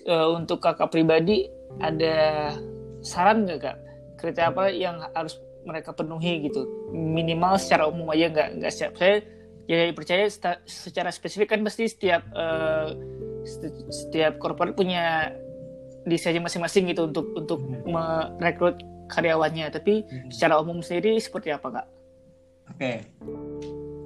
[0.06, 1.50] uh, untuk kakak pribadi
[1.82, 2.50] ada
[3.02, 3.76] saran nggak kak
[4.18, 9.22] kriteria apa yang harus mereka penuhi gitu minimal secara umum aja nggak nggak siap saya
[9.68, 10.24] jadi percaya
[10.64, 12.96] secara spesifik kan pasti setiap uh,
[13.92, 15.28] setiap korporat punya
[16.08, 17.84] desainnya masing-masing gitu untuk untuk hmm.
[18.40, 18.80] merekrut
[19.12, 20.32] karyawannya tapi hmm.
[20.32, 21.86] secara umum sendiri seperti apa kak?
[22.78, 22.98] Oke, okay.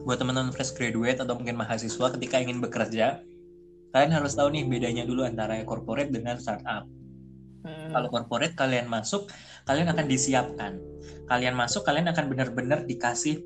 [0.08, 3.20] buat teman-teman fresh graduate atau mungkin mahasiswa ketika ingin bekerja,
[3.92, 6.88] kalian harus tahu nih bedanya dulu antara corporate dengan startup.
[7.68, 7.92] Hmm.
[7.92, 9.28] Kalau corporate kalian masuk,
[9.68, 10.80] kalian akan disiapkan.
[11.28, 13.44] Kalian masuk, kalian akan benar-benar dikasih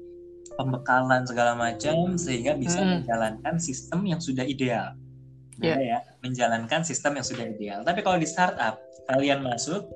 [0.55, 3.03] pembekalan segala macam sehingga bisa hmm.
[3.03, 4.95] menjalankan sistem yang sudah ideal.
[5.59, 5.83] Yeah.
[5.83, 7.83] ya, menjalankan sistem yang sudah ideal.
[7.83, 8.79] Tapi kalau di startup,
[9.11, 9.91] kalian masuk,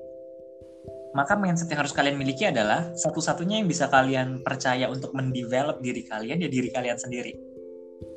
[1.11, 6.07] maka mindset yang harus kalian miliki adalah satu-satunya yang bisa kalian percaya untuk mendevelop diri
[6.07, 7.35] kalian ya diri kalian sendiri.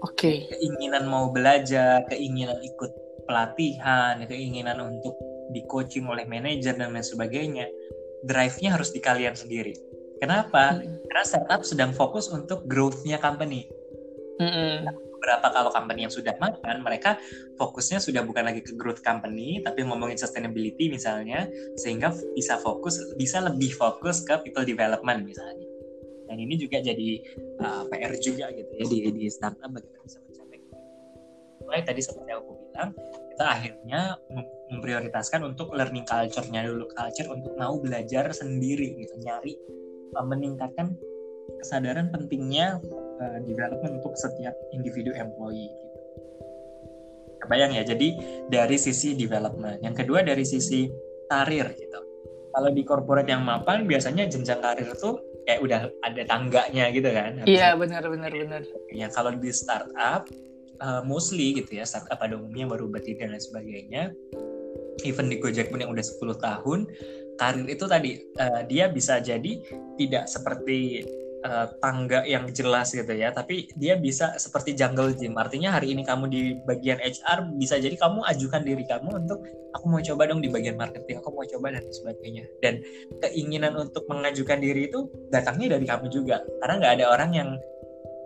[0.04, 0.14] Oke.
[0.14, 0.36] Okay.
[0.50, 2.92] Keinginan mau belajar, keinginan ikut
[3.26, 5.16] pelatihan, keinginan untuk
[5.52, 7.66] di coaching oleh manajer dan lain sebagainya,
[8.24, 9.76] drive-nya harus di kalian sendiri.
[10.22, 10.80] Kenapa?
[10.80, 11.04] Hmm.
[11.10, 13.68] Karena startup sedang fokus untuk growth-nya company.
[14.40, 14.88] Hmm.
[15.24, 17.16] Beberapa kalau company yang sudah makan, mereka
[17.56, 21.48] fokusnya sudah bukan lagi ke growth company, tapi ngomongin sustainability misalnya,
[21.80, 25.64] sehingga bisa fokus, bisa lebih fokus ke people development misalnya.
[26.28, 27.24] Dan ini juga jadi
[27.64, 30.60] uh, PR juga gitu ya di, di startup bagaimana bisa mencapai.
[31.64, 32.90] Mulai tadi seperti aku bilang,
[33.32, 34.00] kita akhirnya
[34.76, 39.56] memprioritaskan untuk learning culture-nya dulu culture untuk mau belajar sendiri gitu nyari
[40.20, 40.92] uh, meningkatkan
[41.64, 42.76] kesadaran pentingnya
[43.20, 45.88] uh, development untuk setiap individu employee gitu.
[47.44, 47.84] Kebayang ya?
[47.84, 48.08] Jadi
[48.48, 49.84] dari sisi development.
[49.84, 50.88] Yang kedua dari sisi
[51.28, 52.00] karir gitu.
[52.54, 57.42] Kalau di corporate yang mapan biasanya jenjang karir tuh kayak udah ada tangganya gitu kan?
[57.44, 58.62] Iya benar benar benar.
[58.94, 60.24] Ya kalau di startup
[60.80, 64.02] uh, mostly gitu ya startup pada umumnya baru berdiri dan lain sebagainya
[65.02, 66.80] even di Gojek pun yang udah 10 tahun
[67.34, 69.58] karir itu tadi uh, dia bisa jadi
[69.98, 71.02] tidak seperti
[71.44, 73.30] uh, tangga yang jelas gitu ya.
[73.30, 75.36] Tapi dia bisa seperti jungle gym.
[75.36, 79.44] Artinya hari ini kamu di bagian HR bisa jadi kamu ajukan diri kamu untuk
[79.76, 82.44] aku mau coba dong di bagian marketing aku mau coba dan sebagainya.
[82.64, 82.80] Dan
[83.20, 86.40] keinginan untuk mengajukan diri itu datangnya dari kamu juga.
[86.64, 87.50] Karena nggak ada orang yang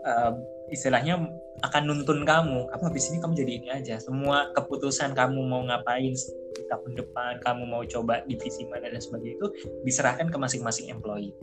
[0.07, 0.33] uh,
[0.71, 1.19] istilahnya
[1.67, 2.71] akan nuntun kamu.
[2.71, 3.97] Kamu habis ini kamu jadi ini aja.
[3.99, 6.15] Semua keputusan kamu mau ngapain
[6.69, 9.49] tahun depan kamu mau coba divisi mana dan sebagainya itu
[9.83, 11.35] diserahkan ke masing-masing employee.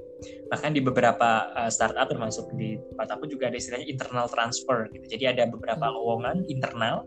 [0.50, 5.06] Bahkan di beberapa uh, startup termasuk di tempat aku juga ada istilahnya internal transfer gitu.
[5.18, 7.04] Jadi ada beberapa lowongan internal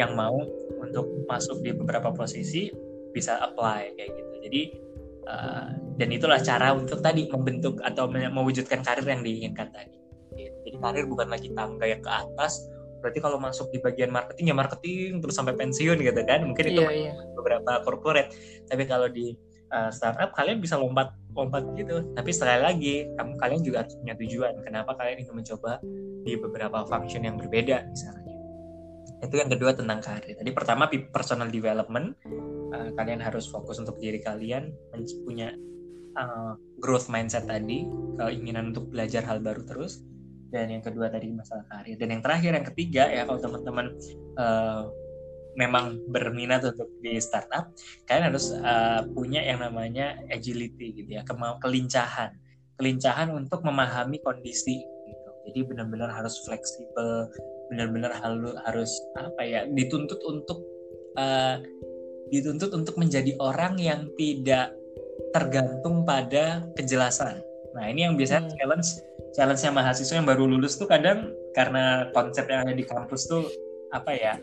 [0.00, 0.38] yang mau
[0.80, 2.70] untuk masuk di beberapa posisi
[3.12, 4.32] bisa apply kayak gitu.
[4.48, 4.62] Jadi
[5.28, 9.98] uh, dan itulah cara untuk tadi membentuk atau mewujudkan karir yang diinginkan tadi.
[10.38, 12.62] Jadi karir bukan lagi tangga yang ke atas
[12.98, 16.44] berarti kalau masuk di bagian marketing ya marketing terus sampai pensiun gitu kan.
[16.44, 17.16] Mungkin itu yeah, yeah.
[17.34, 18.34] beberapa corporate.
[18.66, 19.34] Tapi kalau di
[19.72, 22.14] uh, startup kalian bisa lompat lompat gitu.
[22.14, 24.54] Tapi sekali lagi kamu kalian juga harus punya tujuan.
[24.62, 25.78] Kenapa kalian ingin mencoba
[26.26, 28.34] di beberapa function yang berbeda misalnya?
[29.18, 30.38] Itu yang kedua tentang karir.
[30.38, 32.18] Tadi pertama personal development.
[32.68, 34.68] Uh, kalian harus fokus untuk diri kalian
[35.24, 35.56] punya
[36.20, 40.04] uh, growth mindset tadi keinginan untuk belajar hal baru terus
[40.48, 41.96] dan yang kedua tadi masalah karir.
[42.00, 43.86] Dan yang terakhir yang ketiga ya kalau teman-teman
[44.40, 44.88] uh,
[45.58, 47.74] memang berminat untuk di startup
[48.06, 52.32] kalian harus uh, punya yang namanya agility gitu ya kemau kelincahan.
[52.78, 55.30] Kelincahan untuk memahami kondisi gitu.
[55.50, 57.28] Jadi benar-benar harus fleksibel
[57.68, 60.64] benar-benar harus harus apa ya dituntut untuk
[61.20, 61.60] uh,
[62.32, 64.72] dituntut untuk menjadi orang yang tidak
[65.36, 67.44] tergantung pada kejelasan
[67.76, 68.56] nah ini yang biasanya hmm.
[68.56, 68.88] challenge
[69.36, 73.44] challenge-nya mahasiswa yang baru lulus tuh kadang karena konsep yang ada di kampus tuh
[73.92, 74.34] apa ya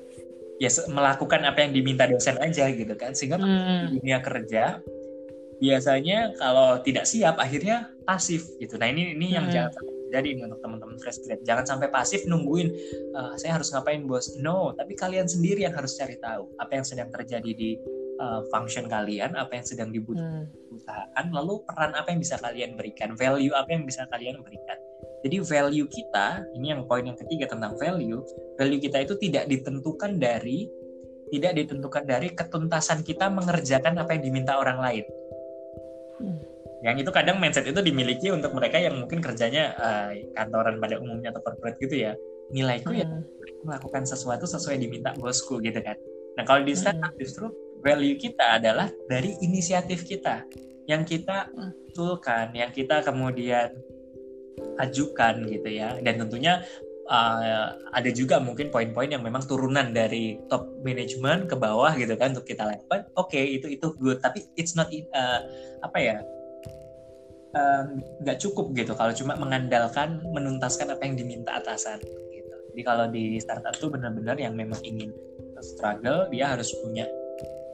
[0.61, 3.91] ya melakukan apa yang diminta dosen aja gitu kan sehingga hmm.
[3.91, 4.79] di dunia kerja
[5.59, 9.53] biasanya kalau tidak siap akhirnya pasif gitu nah ini ini yang hmm.
[9.53, 12.71] jangan sampai terjadi untuk teman-teman fresh grad jangan sampai pasif nungguin
[13.17, 16.85] uh, saya harus ngapain bos no tapi kalian sendiri yang harus cari tahu apa yang
[16.87, 17.75] sedang terjadi di
[18.19, 21.33] uh, function kalian, apa yang sedang dibutuhkan hmm.
[21.33, 24.77] lalu peran apa yang bisa kalian berikan, value apa yang bisa kalian berikan.
[25.25, 28.21] Jadi value kita, ini yang poin yang ketiga tentang value,
[28.61, 30.69] value kita itu tidak ditentukan dari
[31.33, 35.05] tidak ditentukan dari ketuntasan kita mengerjakan apa yang diminta orang lain.
[36.15, 36.39] Hmm.
[36.79, 41.33] yang itu kadang mindset itu dimiliki untuk mereka yang mungkin kerjanya uh, kantoran pada umumnya
[41.35, 42.15] atau corporate gitu ya
[42.53, 43.25] nilaiku ya Hmm.
[43.65, 45.97] melakukan sesuatu sesuai diminta bosku gitu kan
[46.37, 46.81] nah kalau di Hmm.
[46.85, 47.49] startup justru
[47.85, 50.41] value kita adalah dari inisiatif kita.
[50.89, 51.69] Yang kita Hmm.
[51.93, 53.69] usulkan yang kita kemudian
[54.81, 56.01] ajukan gitu ya.
[56.01, 56.65] Dan tentunya
[57.05, 62.33] uh, ada juga mungkin poin-poin yang memang turunan dari top management ke bawah gitu kan
[62.33, 63.05] untuk kita lakukan.
[63.13, 64.17] Oke itu itu good.
[64.17, 65.39] Tapi it's not uh,
[65.85, 66.17] apa ya?
[67.55, 72.03] Uh, nggak cukup gitu kalau cuma mengandalkan menuntaskan apa yang diminta atasan
[72.35, 72.55] gitu.
[72.75, 75.15] Jadi kalau di startup tuh benar-benar yang memang ingin
[75.63, 77.07] struggle dia harus punya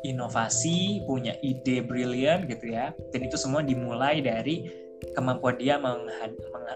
[0.05, 2.93] inovasi punya ide brilian gitu ya.
[3.13, 4.69] Dan itu semua dimulai dari
[5.17, 5.81] kemampuan dia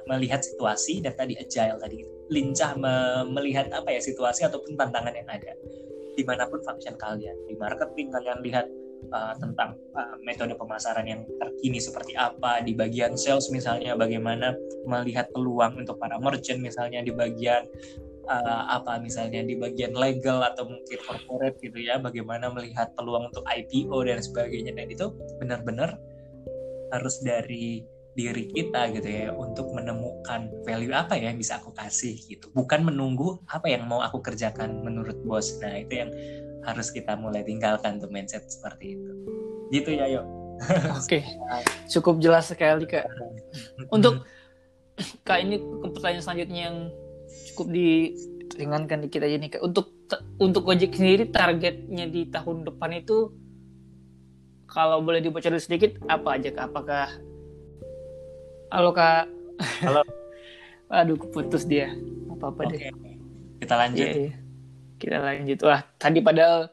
[0.09, 2.01] melihat situasi dan tadi agile tadi
[2.33, 5.53] lincah me- melihat apa ya situasi ataupun tantangan yang ada
[6.15, 7.35] di mana pun function kalian.
[7.45, 8.65] Di marketing kalian lihat
[9.11, 14.55] uh, tentang uh, metode pemasaran yang terkini seperti apa di bagian sales misalnya bagaimana
[14.87, 17.67] melihat peluang untuk para merchant misalnya di bagian
[18.25, 23.45] uh, apa misalnya di bagian legal atau mungkin corporate gitu ya bagaimana melihat peluang untuk
[23.45, 24.71] IPO dan sebagainya.
[24.75, 25.97] Dan itu benar-benar
[26.93, 27.85] harus dari
[28.15, 32.47] diri kita gitu ya untuk menemukan value apa ya yang bisa aku kasih gitu.
[32.55, 35.59] Bukan menunggu apa yang mau aku kerjakan menurut bos.
[35.59, 36.11] Nah itu yang
[36.65, 39.11] harus kita mulai tinggalkan tuh mindset seperti itu.
[39.69, 40.25] Gitu ya yuk
[40.99, 41.19] Oke,
[41.91, 43.07] cukup jelas sekali kak.
[43.95, 44.23] Untuk
[45.27, 46.77] kak ini ke pertanyaan selanjutnya yang
[47.55, 49.55] cukup diringankan dikit aja nih.
[49.63, 49.95] Untuk
[50.43, 53.31] untuk Gojek sendiri targetnya di tahun depan itu
[54.67, 56.67] kalau boleh dibocorin sedikit apa aja kak?
[56.67, 57.07] Apakah
[58.75, 59.31] halo kak?
[59.79, 60.03] Halo.
[60.99, 61.95] Aduh keputus dia.
[62.35, 62.91] Apa apa oke deh.
[63.63, 64.33] kita lanjut Iya, iya.
[64.99, 65.59] Kita lanjut.
[65.63, 66.67] Wah tadi padahal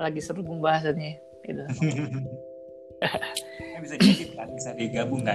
[0.00, 1.20] lagi seru pembahasannya.
[1.44, 1.62] Gitu.
[3.82, 5.34] bisa dikit kan bisa digabung kan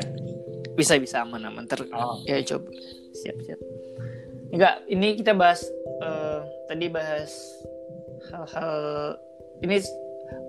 [0.73, 1.69] Bisa bisa aman aman.
[1.69, 2.73] Ter oh Ya coba
[3.13, 3.61] siap siap.
[4.53, 5.65] Enggak, ini kita bahas
[6.03, 7.31] eh, tadi bahas
[8.31, 8.73] hal-hal
[9.63, 9.81] ini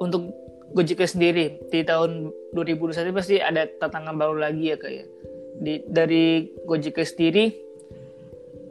[0.03, 0.35] untuk
[0.69, 1.65] Gojek sendiri.
[1.73, 5.07] Di tahun 2021 pasti ada tantangan baru lagi ya kayak
[5.59, 7.69] di dari Gojek sendiri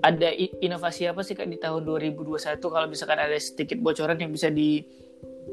[0.05, 0.29] ada
[0.61, 4.85] inovasi apa sih kak di tahun 2021 kalau misalkan ada sedikit bocoran yang bisa di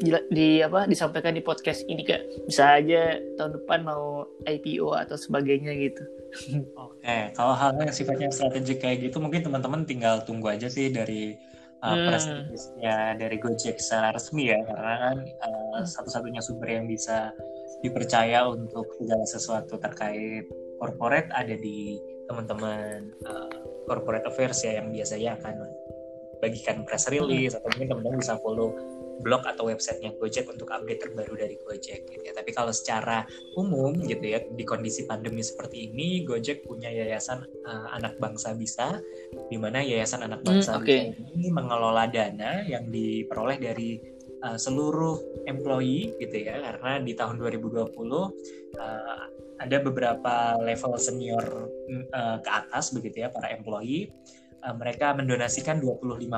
[0.03, 5.15] di, di apa disampaikan di podcast ini kak bisa aja tahun depan mau IPO atau
[5.15, 6.03] sebagainya gitu.
[6.85, 11.39] Oke, kalau hal yang sifatnya strategik kayak gitu mungkin teman-teman tinggal tunggu aja sih dari
[11.85, 12.07] uh, Hmm.
[12.11, 15.87] press release-nya dari Gojek secara resmi ya karena kan uh, Hmm.
[15.87, 17.31] satu-satunya sumber yang bisa
[17.85, 20.49] dipercaya untuk segala sesuatu terkait
[20.81, 23.53] corporate ada di teman-teman uh,
[23.85, 25.55] corporate affairs ya yang biasanya akan
[26.41, 28.73] bagikan press release atau mungkin teman-teman bisa follow
[29.21, 32.33] blog atau websitenya Gojek untuk update terbaru dari Gojek gitu ya.
[32.35, 33.23] Tapi kalau secara
[33.55, 38.99] umum gitu ya di kondisi pandemi seperti ini Gojek punya yayasan uh, anak bangsa bisa
[39.51, 40.85] di mana yayasan anak Hmm, bangsa oke.
[40.85, 43.97] bisa ini mengelola dana yang diperoleh dari
[44.45, 48.31] uh, seluruh employee gitu ya karena di tahun 2020 uh,
[49.63, 51.45] ada beberapa level senior
[52.13, 54.11] uh, ke atas begitu ya para employee
[54.67, 56.29] uh, mereka mendonasikan 25%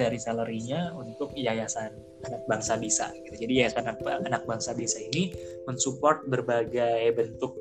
[0.00, 1.92] dari salary-nya untuk yayasan
[2.26, 3.46] anak bangsa bisa gitu.
[3.46, 5.34] Jadi yayasan anak, anak bangsa bisa ini
[5.66, 7.54] mensupport berbagai bentuk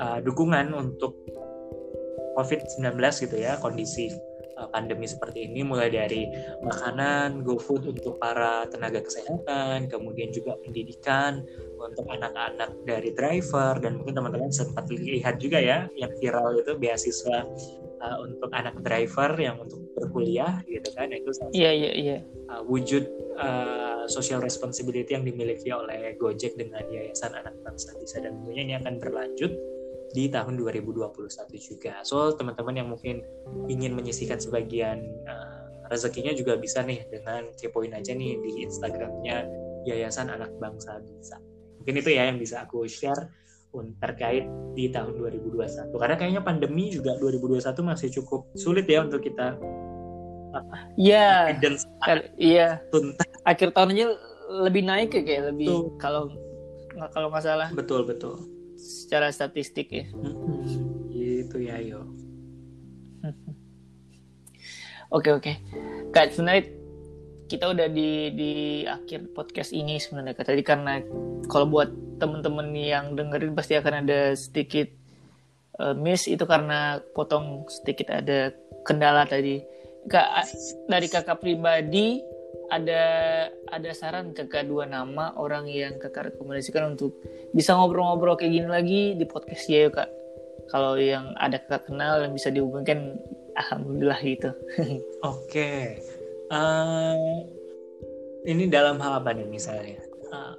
[0.00, 1.16] uh, dukungan untuk
[2.36, 2.96] COVID-19
[3.28, 4.08] gitu ya, kondisi
[4.56, 6.28] uh, pandemi seperti ini mulai dari
[6.64, 11.44] makanan, GoFood untuk para tenaga kesehatan, kemudian juga pendidikan
[11.82, 17.44] untuk anak-anak dari driver dan mungkin teman-teman sempat lihat juga ya yang viral itu beasiswa
[18.02, 22.18] uh, untuk anak driver yang untuk berkuliah gitu kan itu salah Iya iya iya.
[22.50, 23.04] uh, wujud
[23.38, 28.74] uh, social responsibility yang dimiliki oleh Gojek dengan Yayasan Anak Bangsa Bisa dan tentunya ini
[28.78, 29.52] akan berlanjut
[30.12, 31.08] di tahun 2021
[31.56, 32.04] juga.
[32.04, 33.24] So teman-teman yang mungkin
[33.70, 39.48] ingin menyisikan sebagian uh, rezekinya juga bisa nih dengan kepoin aja nih di Instagramnya
[39.88, 41.40] Yayasan Anak Bangsa Bisa.
[41.82, 43.26] Mungkin itu ya yang bisa aku share
[43.98, 44.46] terkait
[44.78, 45.90] di tahun 2021.
[45.98, 49.58] Karena kayaknya pandemi juga 2021 masih cukup sulit ya untuk kita
[51.00, 51.58] Iya.
[52.38, 52.78] Iya.
[52.92, 53.26] tuntas.
[53.42, 54.06] Akhir tahun aja
[54.62, 56.28] lebih naik ya kayak lebih kalau
[56.92, 58.36] nggak kalau nggak salah Betul betul.
[58.76, 60.04] secara statistik ya.
[61.08, 62.04] Gitu ya yo.
[65.12, 65.52] Oke oke.
[66.12, 66.72] Kak sebenarnya
[67.52, 68.52] kita udah di di
[68.88, 70.48] akhir podcast ini sebenarnya Kak.
[70.48, 71.04] Tadi karena
[71.52, 74.88] kalau buat temen-temen yang dengerin pasti akan ada sedikit
[75.76, 78.56] eh, miss itu karena potong sedikit ada
[78.88, 79.60] kendala tadi.
[80.08, 80.48] Kak
[80.88, 82.24] dari kakak pribadi
[82.72, 83.02] ada
[83.68, 87.12] ada saran ke kedua nama orang yang kakak rekomendasikan untuk
[87.52, 90.08] bisa ngobrol-ngobrol kayak gini lagi di podcast ya kak
[90.72, 93.20] kalau yang ada kakak kenal yang bisa dihubungkan
[93.60, 94.50] alhamdulillah gitu
[95.36, 95.68] oke
[96.52, 97.16] uh,
[98.44, 99.98] ini dalam hal apa nih misalnya
[100.30, 100.54] uh,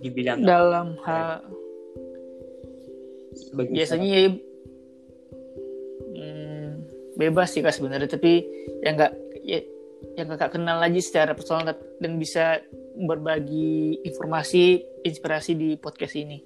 [0.00, 1.44] di bidang dalam hal
[3.52, 4.20] biasanya ya
[6.16, 6.68] hmm,
[7.20, 8.42] bebas sih kak sebenarnya tapi
[8.82, 9.12] yang nggak
[9.44, 9.60] ya,
[10.16, 12.60] yang kakak kenal lagi secara personal dan bisa
[12.98, 16.38] berbagi informasi inspirasi di podcast ini.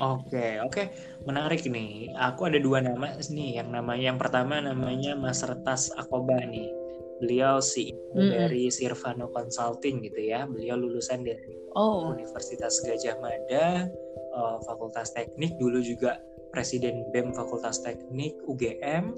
[0.00, 0.82] Oke, oke,
[1.28, 2.10] menarik nih.
[2.16, 3.60] Aku ada dua nama nih.
[3.60, 6.81] Yang namanya yang pertama namanya Mas Retas Akoba nih.
[7.22, 8.30] Beliau CEO mm -hmm.
[8.34, 10.44] dari Sirvano Consulting gitu ya.
[10.50, 12.10] Beliau lulusan dari oh.
[12.10, 13.86] Universitas Gajah Mada,
[14.34, 15.54] uh, Fakultas Teknik.
[15.62, 16.18] Dulu juga
[16.52, 19.16] Presiden BEM Fakultas Teknik UGM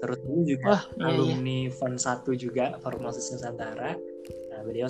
[0.00, 1.74] terus dulu juga Wah, iya, alumni iya.
[1.74, 3.98] Fund 1 juga Formosis Nusantara
[4.48, 4.88] nah beliau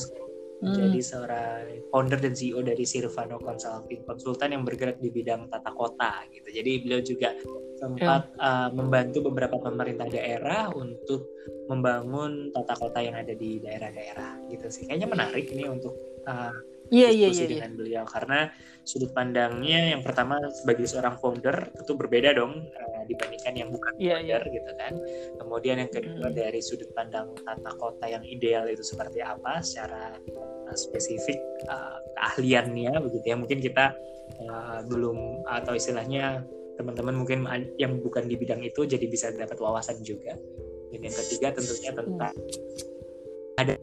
[0.62, 0.74] hmm.
[0.74, 6.26] jadi seorang founder dan CEO dari Sirvano Consulting konsultan yang bergerak di bidang tata kota
[6.30, 7.30] gitu jadi beliau juga
[7.78, 8.66] sempat yeah.
[8.66, 11.30] uh, membantu beberapa pemerintah daerah untuk
[11.70, 15.94] membangun tata kota yang ada di daerah-daerah gitu sih kayaknya menarik ini untuk
[16.26, 16.52] uh,
[16.88, 17.46] Iya iya iya.
[17.46, 17.78] dengan iya.
[17.78, 18.48] beliau karena
[18.88, 24.16] sudut pandangnya yang pertama sebagai seorang founder itu berbeda dong uh, dibandingkan yang bukan yeah,
[24.16, 24.54] founder yeah.
[24.56, 24.92] gitu kan.
[25.36, 26.36] Kemudian yang kedua mm.
[26.36, 31.36] dari sudut pandang tata kota yang ideal itu seperti apa secara uh, spesifik
[31.68, 33.36] uh, keahliannya begitu ya.
[33.36, 33.92] Mungkin kita
[34.48, 36.48] uh, belum atau istilahnya
[36.80, 37.44] teman-teman mungkin
[37.76, 40.32] yang bukan di bidang itu jadi bisa dapat wawasan juga.
[40.88, 43.60] Dan yang ketiga tentunya tentang mm.
[43.60, 43.76] ada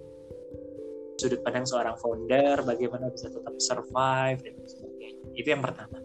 [1.16, 5.26] sudut pandang seorang founder, bagaimana bisa tetap survive dan sebagainya.
[5.36, 5.97] Itu yang pertama.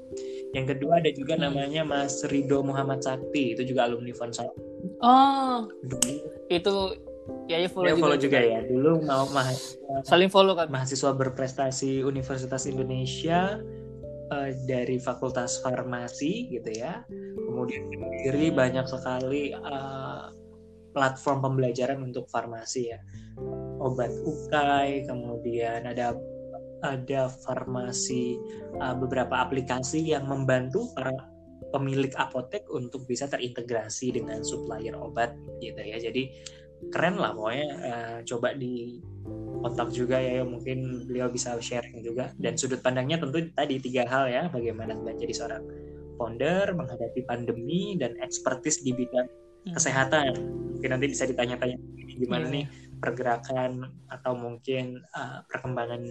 [0.51, 1.43] Yang kedua ada juga hmm.
[1.47, 4.51] namanya Mas Rido Muhammad Sakti, itu juga alumni Fonsal.
[5.03, 6.13] Oh, Dulu.
[6.51, 6.75] itu
[7.47, 8.61] ya, ya follow, ya, follow juga, juga ya.
[8.67, 10.67] Dulu mau mahasiswa saling follow kan.
[10.71, 13.63] Mahasiswa berprestasi Universitas Indonesia
[14.35, 17.07] uh, dari Fakultas Farmasi gitu ya.
[17.39, 20.35] Kemudian sendiri banyak sekali uh,
[20.91, 22.99] platform pembelajaran untuk farmasi ya
[23.81, 26.15] obat ukai kemudian ada
[26.81, 28.41] ada farmasi
[28.81, 31.13] uh, beberapa aplikasi yang membantu para
[31.71, 36.29] pemilik apotek untuk bisa terintegrasi dengan supplier obat gitu ya jadi
[36.89, 38.99] keren lah pokoknya uh, coba di
[39.61, 44.25] kontak juga ya mungkin beliau bisa sharing juga dan sudut pandangnya tentu tadi tiga hal
[44.33, 45.65] ya bagaimana menjadi seorang
[46.17, 49.29] founder menghadapi pandemi dan ekspertis di bidang
[49.69, 49.77] hmm.
[49.77, 50.33] kesehatan
[50.77, 51.77] mungkin nanti bisa ditanya-tanya
[52.17, 52.55] gimana yeah.
[52.57, 52.65] nih
[53.01, 56.05] pergerakan atau mungkin uh, perkembangan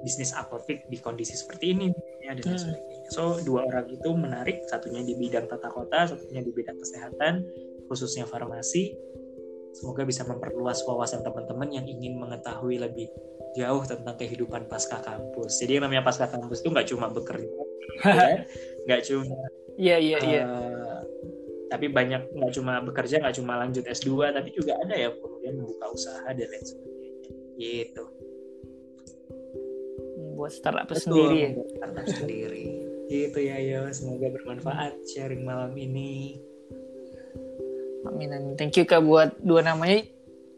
[0.00, 1.88] bisnis apotek di kondisi seperti ini
[2.22, 2.60] ya dan hmm.
[2.62, 3.08] sebagainya.
[3.10, 7.42] So dua orang itu menarik, satunya di bidang tata kota, satunya di bidang kesehatan,
[7.90, 8.94] khususnya farmasi.
[9.76, 13.12] Semoga bisa memperluas wawasan teman-teman yang ingin mengetahui lebih
[13.60, 15.60] jauh tentang kehidupan pasca kampus.
[15.60, 17.60] Jadi yang namanya pasca kampus itu nggak cuma bekerja,
[18.04, 18.48] ya,
[18.88, 19.36] nggak cuma
[19.76, 20.44] Iya iya iya.
[21.66, 25.86] Tapi banyak nggak cuma bekerja nggak cuma lanjut S2 tapi juga ada ya kemudian membuka
[25.90, 27.30] usaha dan lain sebagainya.
[27.58, 28.04] Gitu.
[30.36, 31.50] Buat startup Betul, sendiri ya?
[31.74, 32.66] Startup sendiri.
[33.10, 33.82] Gitu ya yo.
[33.90, 36.38] Semoga bermanfaat sharing malam ini.
[38.06, 38.54] Amin amin.
[38.54, 40.06] Thank you kak buat dua namanya.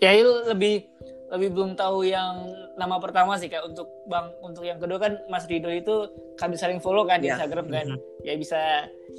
[0.04, 0.12] Ya
[0.52, 0.84] lebih
[1.28, 3.64] lebih belum tahu yang nama pertama sih kak.
[3.64, 7.40] Untuk bang untuk yang kedua kan Mas Rido itu kami saling follow kan di ya.
[7.40, 7.86] Instagram kan.
[7.88, 8.26] Mm -hmm.
[8.28, 8.60] ya bisa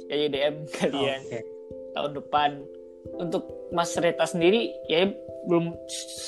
[0.06, 1.22] ya DM kalian.
[1.26, 1.59] Okay
[1.94, 2.50] tahun depan.
[3.16, 5.08] Untuk Mas Reta sendiri ya
[5.48, 5.72] belum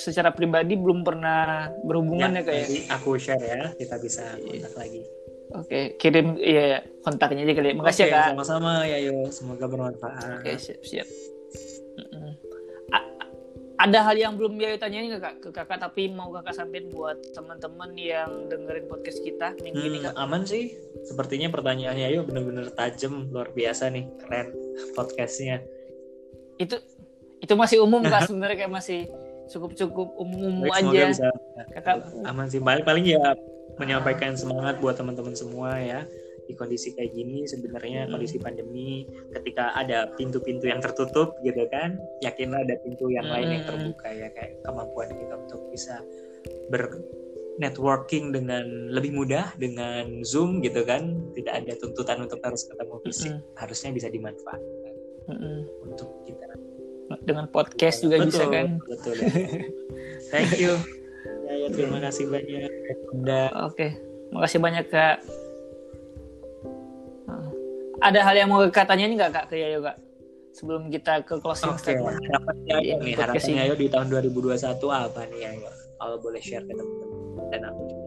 [0.01, 2.83] secara pribadi belum pernah berhubungan ya, ya kayak ya?
[2.97, 5.03] aku share ya kita bisa kontak lagi.
[5.53, 7.75] Oke kirim ya kontaknya aja kali ya.
[7.77, 8.29] makasih okay, ya kak.
[8.33, 8.73] sama-sama.
[8.89, 10.41] Ya yo semoga bermanfaat.
[10.41, 11.09] Oke siap siap
[13.83, 17.19] ada hal yang belum dia tanyain ke kak ke kakak tapi mau kakak sampaikan buat
[17.35, 20.15] teman-teman yang dengerin podcast kita minggu hmm, ini kak.
[20.15, 20.79] aman sih.
[21.03, 24.07] Sepertinya pertanyaannya ayo bener-bener tajam luar biasa nih.
[24.23, 24.55] Keren
[24.95, 25.67] podcastnya.
[26.63, 26.79] Itu
[27.43, 29.11] itu masih umum kak sebenarnya kayak masih
[29.51, 31.03] cukup cukup umum Baik, aja.
[31.11, 31.29] bisa,
[31.75, 32.63] kakak aman sih.
[32.63, 33.35] Paling paling ya
[33.83, 36.07] menyampaikan semangat buat teman-teman semua ya
[36.47, 38.13] di kondisi kayak gini sebenarnya hmm.
[38.13, 43.35] kondisi pandemi ketika ada pintu-pintu yang tertutup gitu kan yakinlah ada pintu yang hmm.
[43.35, 43.71] lain yang hmm.
[43.71, 46.03] terbuka ya kayak kemampuan kita untuk bisa
[46.69, 46.99] ber
[47.61, 53.33] networking dengan lebih mudah dengan Zoom gitu kan tidak ada tuntutan untuk harus ketemu fisik
[53.37, 53.61] mm -hmm.
[53.61, 54.95] harusnya bisa dimanfaatkan
[55.29, 55.59] mm -hmm.
[55.85, 56.49] untuk kita
[57.29, 59.29] dengan podcast juga betul, bisa kan betul ya.
[60.33, 60.73] thank you
[61.47, 62.69] ya, ya terima kasih banyak
[63.53, 63.91] oke okay.
[64.33, 65.21] makasih banyak kak
[68.03, 69.97] ada hal yang mau katanya ini nggak kak ke Yayo kak?
[70.53, 71.97] Sebelum kita ke closing okay.
[71.97, 72.19] statement.
[72.29, 74.59] harapannya nih harapannya Yayo di tahun 2021
[74.91, 75.71] apa nih Yayo?
[76.03, 78.07] Kalau boleh share ke teman-teman dan aku juga.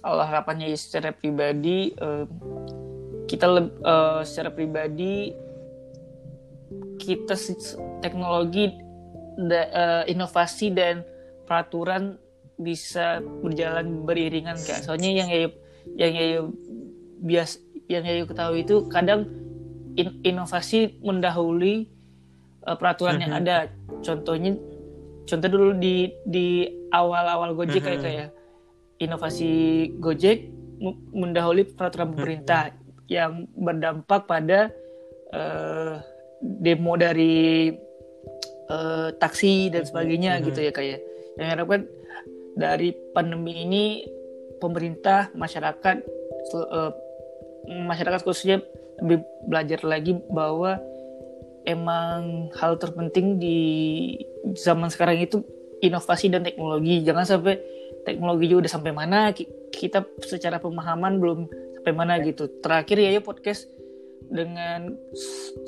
[0.00, 2.26] Kalau harapannya secara pribadi uh,
[3.30, 3.46] kita
[3.86, 5.30] uh, secara pribadi
[6.98, 7.38] kita
[8.02, 8.74] teknologi
[9.38, 11.06] da, uh, inovasi dan
[11.46, 12.18] peraturan
[12.58, 14.82] bisa berjalan beriringan kak.
[14.82, 15.48] Soalnya yang ya
[15.96, 16.40] yang ya
[17.20, 17.60] bias
[17.90, 19.28] yang ya ketahui itu kadang
[19.98, 21.90] in, inovasi mendahului
[22.64, 23.40] uh, peraturan yang mhm.
[23.44, 23.56] ada
[24.00, 24.56] contohnya
[25.28, 28.04] contoh dulu di di awal-awal Gojek kayak mhm.
[28.06, 28.28] kayak
[29.00, 29.52] inovasi
[30.00, 30.48] Gojek
[31.12, 32.72] mendahului peraturan pemerintah
[33.10, 34.72] yang berdampak pada
[35.34, 36.00] uh,
[36.40, 37.68] demo dari
[38.70, 40.42] uh, taksi dan sebagainya hmm.
[40.48, 40.98] gitu ya kayak ya.
[41.36, 41.84] yang harapkan
[42.56, 43.84] dari pandemi ini
[44.62, 45.96] pemerintah masyarakat
[46.54, 46.92] uh,
[47.68, 48.64] masyarakat khususnya
[49.00, 50.76] lebih belajar lagi bahwa
[51.64, 53.58] emang hal terpenting di
[54.56, 55.44] zaman sekarang itu
[55.80, 57.04] inovasi dan teknologi.
[57.04, 57.56] Jangan sampai
[58.04, 59.32] teknologi juga udah sampai mana
[59.72, 61.38] kita secara pemahaman belum
[61.80, 62.48] sampai mana gitu.
[62.60, 63.68] Terakhir ya ya podcast
[64.28, 64.94] dengan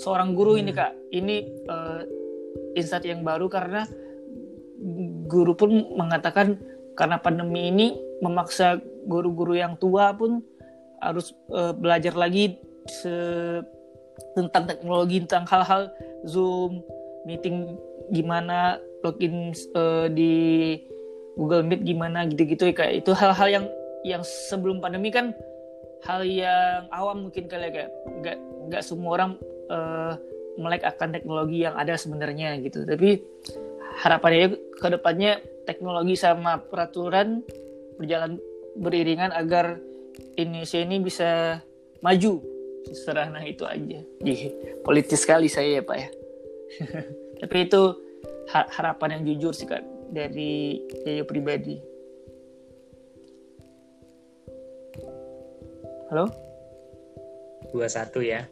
[0.01, 0.93] seorang guru ini kak.
[1.13, 1.37] Ini
[1.69, 2.01] uh,
[2.77, 3.89] insight yang baru karena
[5.29, 6.61] guru pun mengatakan
[6.93, 8.79] karena pandemi ini memaksa
[9.09, 10.45] guru-guru yang tua pun
[11.03, 13.13] harus uh, belajar lagi se
[14.39, 15.91] tentang teknologi tentang hal-hal
[16.25, 16.81] zoom
[17.27, 17.75] meeting
[18.15, 20.77] gimana login uh, di
[21.35, 23.67] Google Meet gimana gitu-gitu ya kayak itu hal-hal yang
[24.07, 25.35] yang sebelum pandemi kan
[26.03, 27.91] hal yang awam mungkin kali ya kayak
[28.21, 28.39] nggak
[28.71, 29.31] nggak semua orang
[29.71, 30.15] uh,
[30.59, 32.85] melek akan teknologi yang ada sebenarnya gitu.
[32.85, 33.23] Tapi
[34.03, 37.41] harapannya ke depannya teknologi sama peraturan
[37.97, 38.37] berjalan
[38.77, 39.79] beriringan agar
[40.37, 41.61] Indonesia ini bisa
[42.01, 42.43] maju
[42.93, 44.47] serah nah itu aja jadi
[44.83, 46.09] politis sekali saya ya pak ya
[47.43, 47.83] tapi itu
[48.51, 49.83] harapan yang jujur sih kan
[50.13, 51.81] dari Yayo pribadi.
[56.13, 56.29] Halo?
[57.73, 58.45] 21 ya.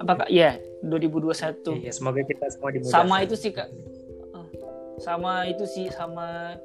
[0.00, 1.84] Apakah ya 2021?
[1.84, 2.96] Iya, semoga kita semua dimudahkan.
[2.96, 3.68] Sama itu sih Kak.
[4.96, 6.56] Sama itu sih sama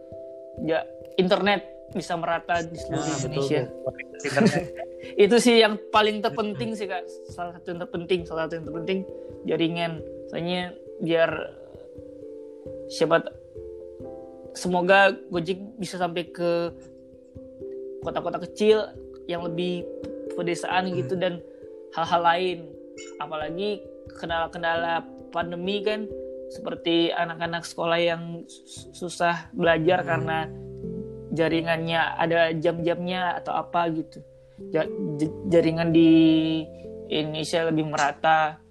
[0.64, 0.88] ya
[1.20, 3.62] internet bisa merata di seluruh nah, Indonesia.
[3.68, 4.60] Betul,
[5.26, 7.06] itu sih yang paling terpenting sih Kak.
[7.30, 9.00] Salah satu yang terpenting, salah satu yang terpenting
[9.50, 9.92] jaringan.
[10.32, 11.32] Soalnya biar
[12.92, 13.24] siapa
[14.54, 16.72] semoga Gojek bisa sampai ke
[18.04, 18.84] kota-kota kecil
[19.30, 19.88] yang lebih
[20.36, 20.96] pedesaan hmm.
[21.04, 21.39] gitu dan
[21.96, 22.60] hal-hal lain
[23.24, 23.80] apalagi
[24.20, 26.08] kendala-kendala pandemi kan
[26.52, 28.44] seperti anak-anak sekolah yang
[28.92, 30.08] susah belajar hmm.
[30.08, 30.39] karena
[31.32, 34.20] jaringannya ada jam-jamnya atau apa gitu.
[35.50, 36.12] Jaringan di
[37.10, 38.62] Indonesia lebih merata.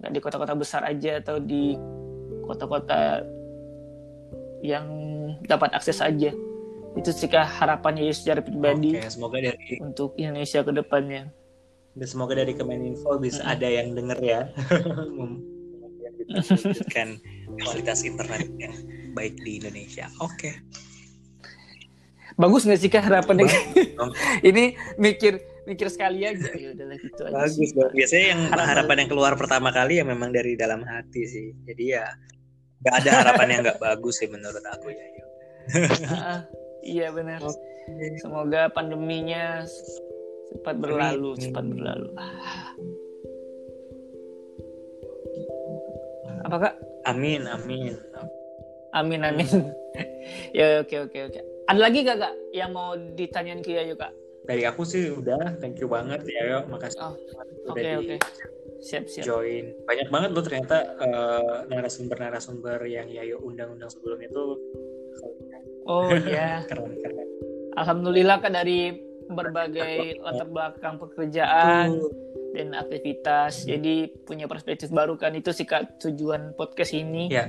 [0.00, 1.74] Nggak di kota-kota besar aja atau di
[2.44, 3.24] kota-kota
[4.64, 4.86] yang
[5.44, 6.32] dapat akses saja
[6.94, 11.26] itu sih harapannya ya secara pribadi Oke, semoga dari untuk Indonesia ke depannya.
[11.94, 13.54] Dan semoga dari Kemeninfo bisa -hmm.
[13.54, 14.40] ada yang denger ya.
[16.94, 17.18] Kan
[17.66, 18.74] kualitas internet yang
[19.14, 20.06] baik di Indonesia.
[20.22, 20.54] Oke.
[20.54, 20.93] okay.
[22.34, 23.46] Bagus nggak sih kak harapannya
[24.48, 27.88] ini mikir mikir sekali aja ya udah gitu aja bagus sih.
[27.94, 28.66] biasanya yang harapan.
[28.68, 32.04] harapan yang keluar pertama kali ya memang dari dalam hati sih jadi ya
[32.84, 35.06] Gak ada harapan yang gak bagus sih menurut aku ya.
[36.12, 36.40] uh,
[36.84, 37.40] iya benar.
[37.40, 38.20] Okay.
[38.20, 39.64] Semoga pandeminya
[40.52, 41.42] cepat berlalu, Amin.
[41.48, 42.08] cepat berlalu.
[46.44, 46.74] Apa kak?
[47.08, 47.96] Amin, amin.
[48.92, 49.48] Amin, amin.
[50.58, 51.40] ya oke oke oke.
[51.64, 54.12] Ada lagi gak kak yang mau ditanyain ke Yayu kak?
[54.44, 57.00] Dari aku sih udah, thank you banget ya, makasih.
[57.00, 57.16] Oh,
[57.72, 57.80] oke oke.
[57.80, 58.18] Okay, okay
[58.84, 59.24] siap siap.
[59.24, 59.72] join.
[59.88, 64.60] Banyak banget loh ternyata uh, narasumber-narasumber yang Yayo undang-undang sebelumnya tuh
[65.88, 66.60] oh iya.
[66.68, 67.28] Keren keren.
[67.80, 68.92] Alhamdulillah kan dari
[69.24, 72.12] berbagai latar belakang pekerjaan uh.
[72.52, 73.64] dan aktivitas.
[73.64, 75.32] Jadi punya perspektif baru kan.
[75.32, 77.32] Itu sih kak tujuan podcast ini.
[77.32, 77.48] Ya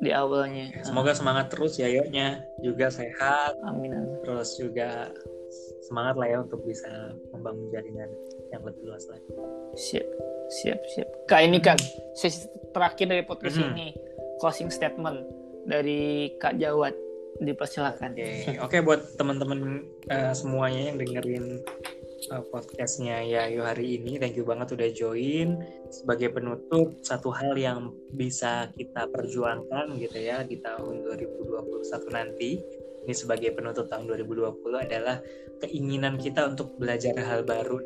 [0.00, 0.72] di awalnya.
[0.84, 2.44] Semoga semangat terus ya nya.
[2.60, 3.56] Juga sehat.
[3.64, 3.92] Amin,
[4.22, 5.10] terus juga
[5.86, 8.10] semangat lah ya untuk bisa membangun jaringan
[8.50, 9.30] yang lebih luas lagi.
[9.78, 10.06] Siap
[10.46, 11.08] siap siap.
[11.26, 11.78] Kak ini kak
[12.14, 13.72] sesi terakhir dari podcast hmm.
[13.74, 13.88] ini.
[14.36, 15.24] Closing statement
[15.64, 16.92] dari kak Jawat
[17.40, 18.16] dipersilakan.
[18.16, 18.58] Oke okay.
[18.60, 21.60] okay, buat teman-teman uh, semuanya yang dengerin
[22.30, 24.18] uh, podcastnya ya yo hari ini.
[24.18, 25.60] Thank you banget udah join.
[25.90, 32.58] Sebagai penutup satu hal yang bisa kita perjuangkan gitu ya di tahun 2021 nanti.
[33.06, 35.22] Ini sebagai penutup tahun 2020 adalah
[35.62, 37.78] keinginan kita untuk belajar hal baru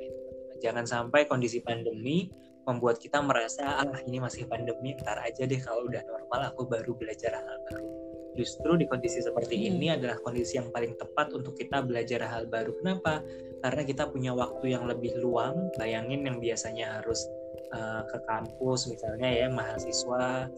[0.61, 2.28] jangan sampai kondisi pandemi
[2.68, 6.93] membuat kita merasa ah ini masih pandemi ntar aja deh kalau udah normal aku baru
[6.95, 7.99] belajar hal baru
[8.38, 9.68] justru di kondisi seperti Hmm.
[9.76, 12.74] ini adalah kondisi yang paling tepat untuk kita belajar hal baru.
[12.78, 13.24] Kenapa?
[13.60, 15.70] Karena kita punya waktu yang lebih luang.
[15.76, 17.26] Bayangin yang biasanya harus
[17.74, 20.48] uh, ke kampus misalnya ya mahasiswa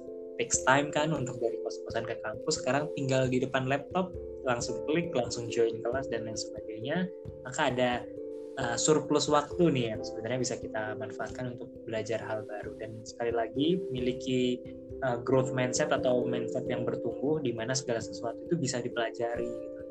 [0.41, 2.61] takes time kan untuk dari kos-kosan ke kampus.
[2.61, 4.13] Sekarang tinggal di depan laptop
[4.43, 7.07] langsung klik, langsung join kelas dan lain sebagainya.
[7.47, 7.91] Maka ada
[8.59, 13.33] uh, surplus waktu nih yang sebenarnya bisa kita manfaatkan untuk belajar hal baru dan sekali
[13.33, 14.61] lagi miliki
[15.03, 19.83] uh, growth mindset atau mindset yang bertumbuh di mana segala sesuatu itu bisa dipelajari gitu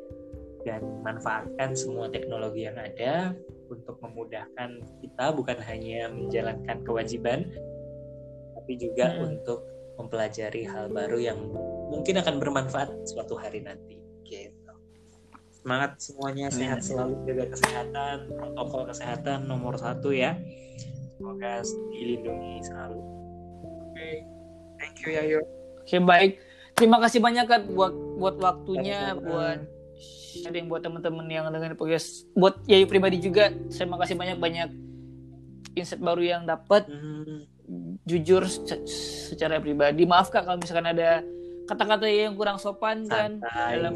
[0.61, 3.33] dan manfaatkan semua teknologi yang ada
[3.71, 7.49] untuk memudahkan kita bukan hanya menjalankan kewajiban
[8.55, 9.35] tapi juga Hmm.
[9.35, 9.65] untuk
[9.97, 11.39] mempelajari hal baru yang
[11.89, 13.99] mungkin akan bermanfaat suatu hari nanti.
[14.23, 14.73] Gitu.
[15.51, 17.21] Semangat semuanya sehat selalu.
[17.27, 20.37] jaga kesehatan protokol kesehatan nomor satu ya.
[21.17, 21.61] Semoga
[21.93, 23.01] dilindungi selalu.
[23.91, 24.40] Oke
[24.81, 25.39] thank you Yayo
[25.81, 26.31] Oke baik.
[26.71, 29.59] Terima kasih banyak kan buat buat waktunya, buat
[30.31, 32.23] sharing buat teman-teman yang dengan podcast.
[32.31, 34.69] Buat Yayu pribadi juga, saya makasih banyak banyak
[35.73, 36.87] insight baru yang dapat.
[36.87, 37.43] Hmm,
[38.03, 38.83] Jujur se-
[39.27, 41.25] secara pribadi, maaf kak kalau misalkan ada
[41.65, 43.95] kata-kata yang kurang sopan kan santai dalam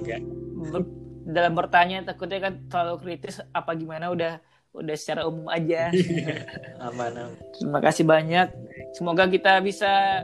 [0.65, 0.93] ber-
[1.25, 4.39] dalam bertanya takutnya kan terlalu kritis apa gimana udah
[4.73, 5.91] udah secara umum aja.
[6.87, 8.47] aman aman Terima kasih banyak.
[8.95, 10.23] Semoga kita bisa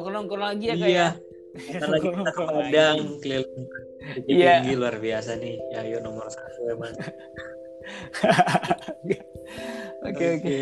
[0.00, 0.96] nongkrong-nongkrong lagi ya kak Iya.
[0.96, 1.08] ya.
[1.50, 3.18] Bentar lagi kita ke Padang lagi.
[3.20, 3.52] keliling
[4.26, 4.52] Iya.
[4.64, 6.94] tinggi luar biasa nih Yayo nomor satu emang
[10.00, 10.58] Oke oke.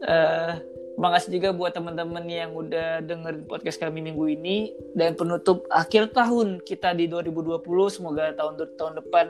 [0.00, 0.50] Eh,
[0.94, 6.12] terima kasih juga buat teman-teman yang udah dengerin podcast kami minggu ini dan penutup akhir
[6.12, 9.26] tahun kita di 2020 semoga tahun tahun depan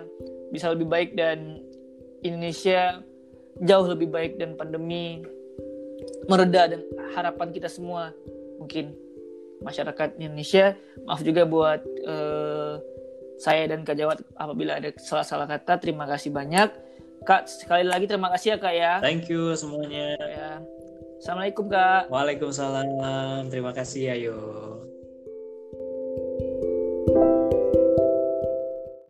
[0.50, 1.62] bisa lebih baik dan
[2.20, 3.00] Indonesia
[3.62, 5.22] jauh lebih baik dan pandemi
[6.26, 6.80] mereda dan
[7.14, 8.12] harapan kita semua
[8.58, 8.92] mungkin
[9.64, 10.76] masyarakat Indonesia.
[11.04, 12.74] Maaf juga buat eh,
[13.40, 15.80] saya dan Kak Jawat apabila ada salah-salah kata.
[15.80, 16.68] Terima kasih banyak.
[17.24, 18.92] Kak sekali lagi terima kasih ya Kak ya.
[19.00, 20.16] Thank you semuanya.
[20.16, 20.50] Ya.
[21.20, 22.08] Assalamualaikum kak.
[22.08, 23.52] Waalaikumsalam.
[23.52, 24.40] Terima kasih Yayo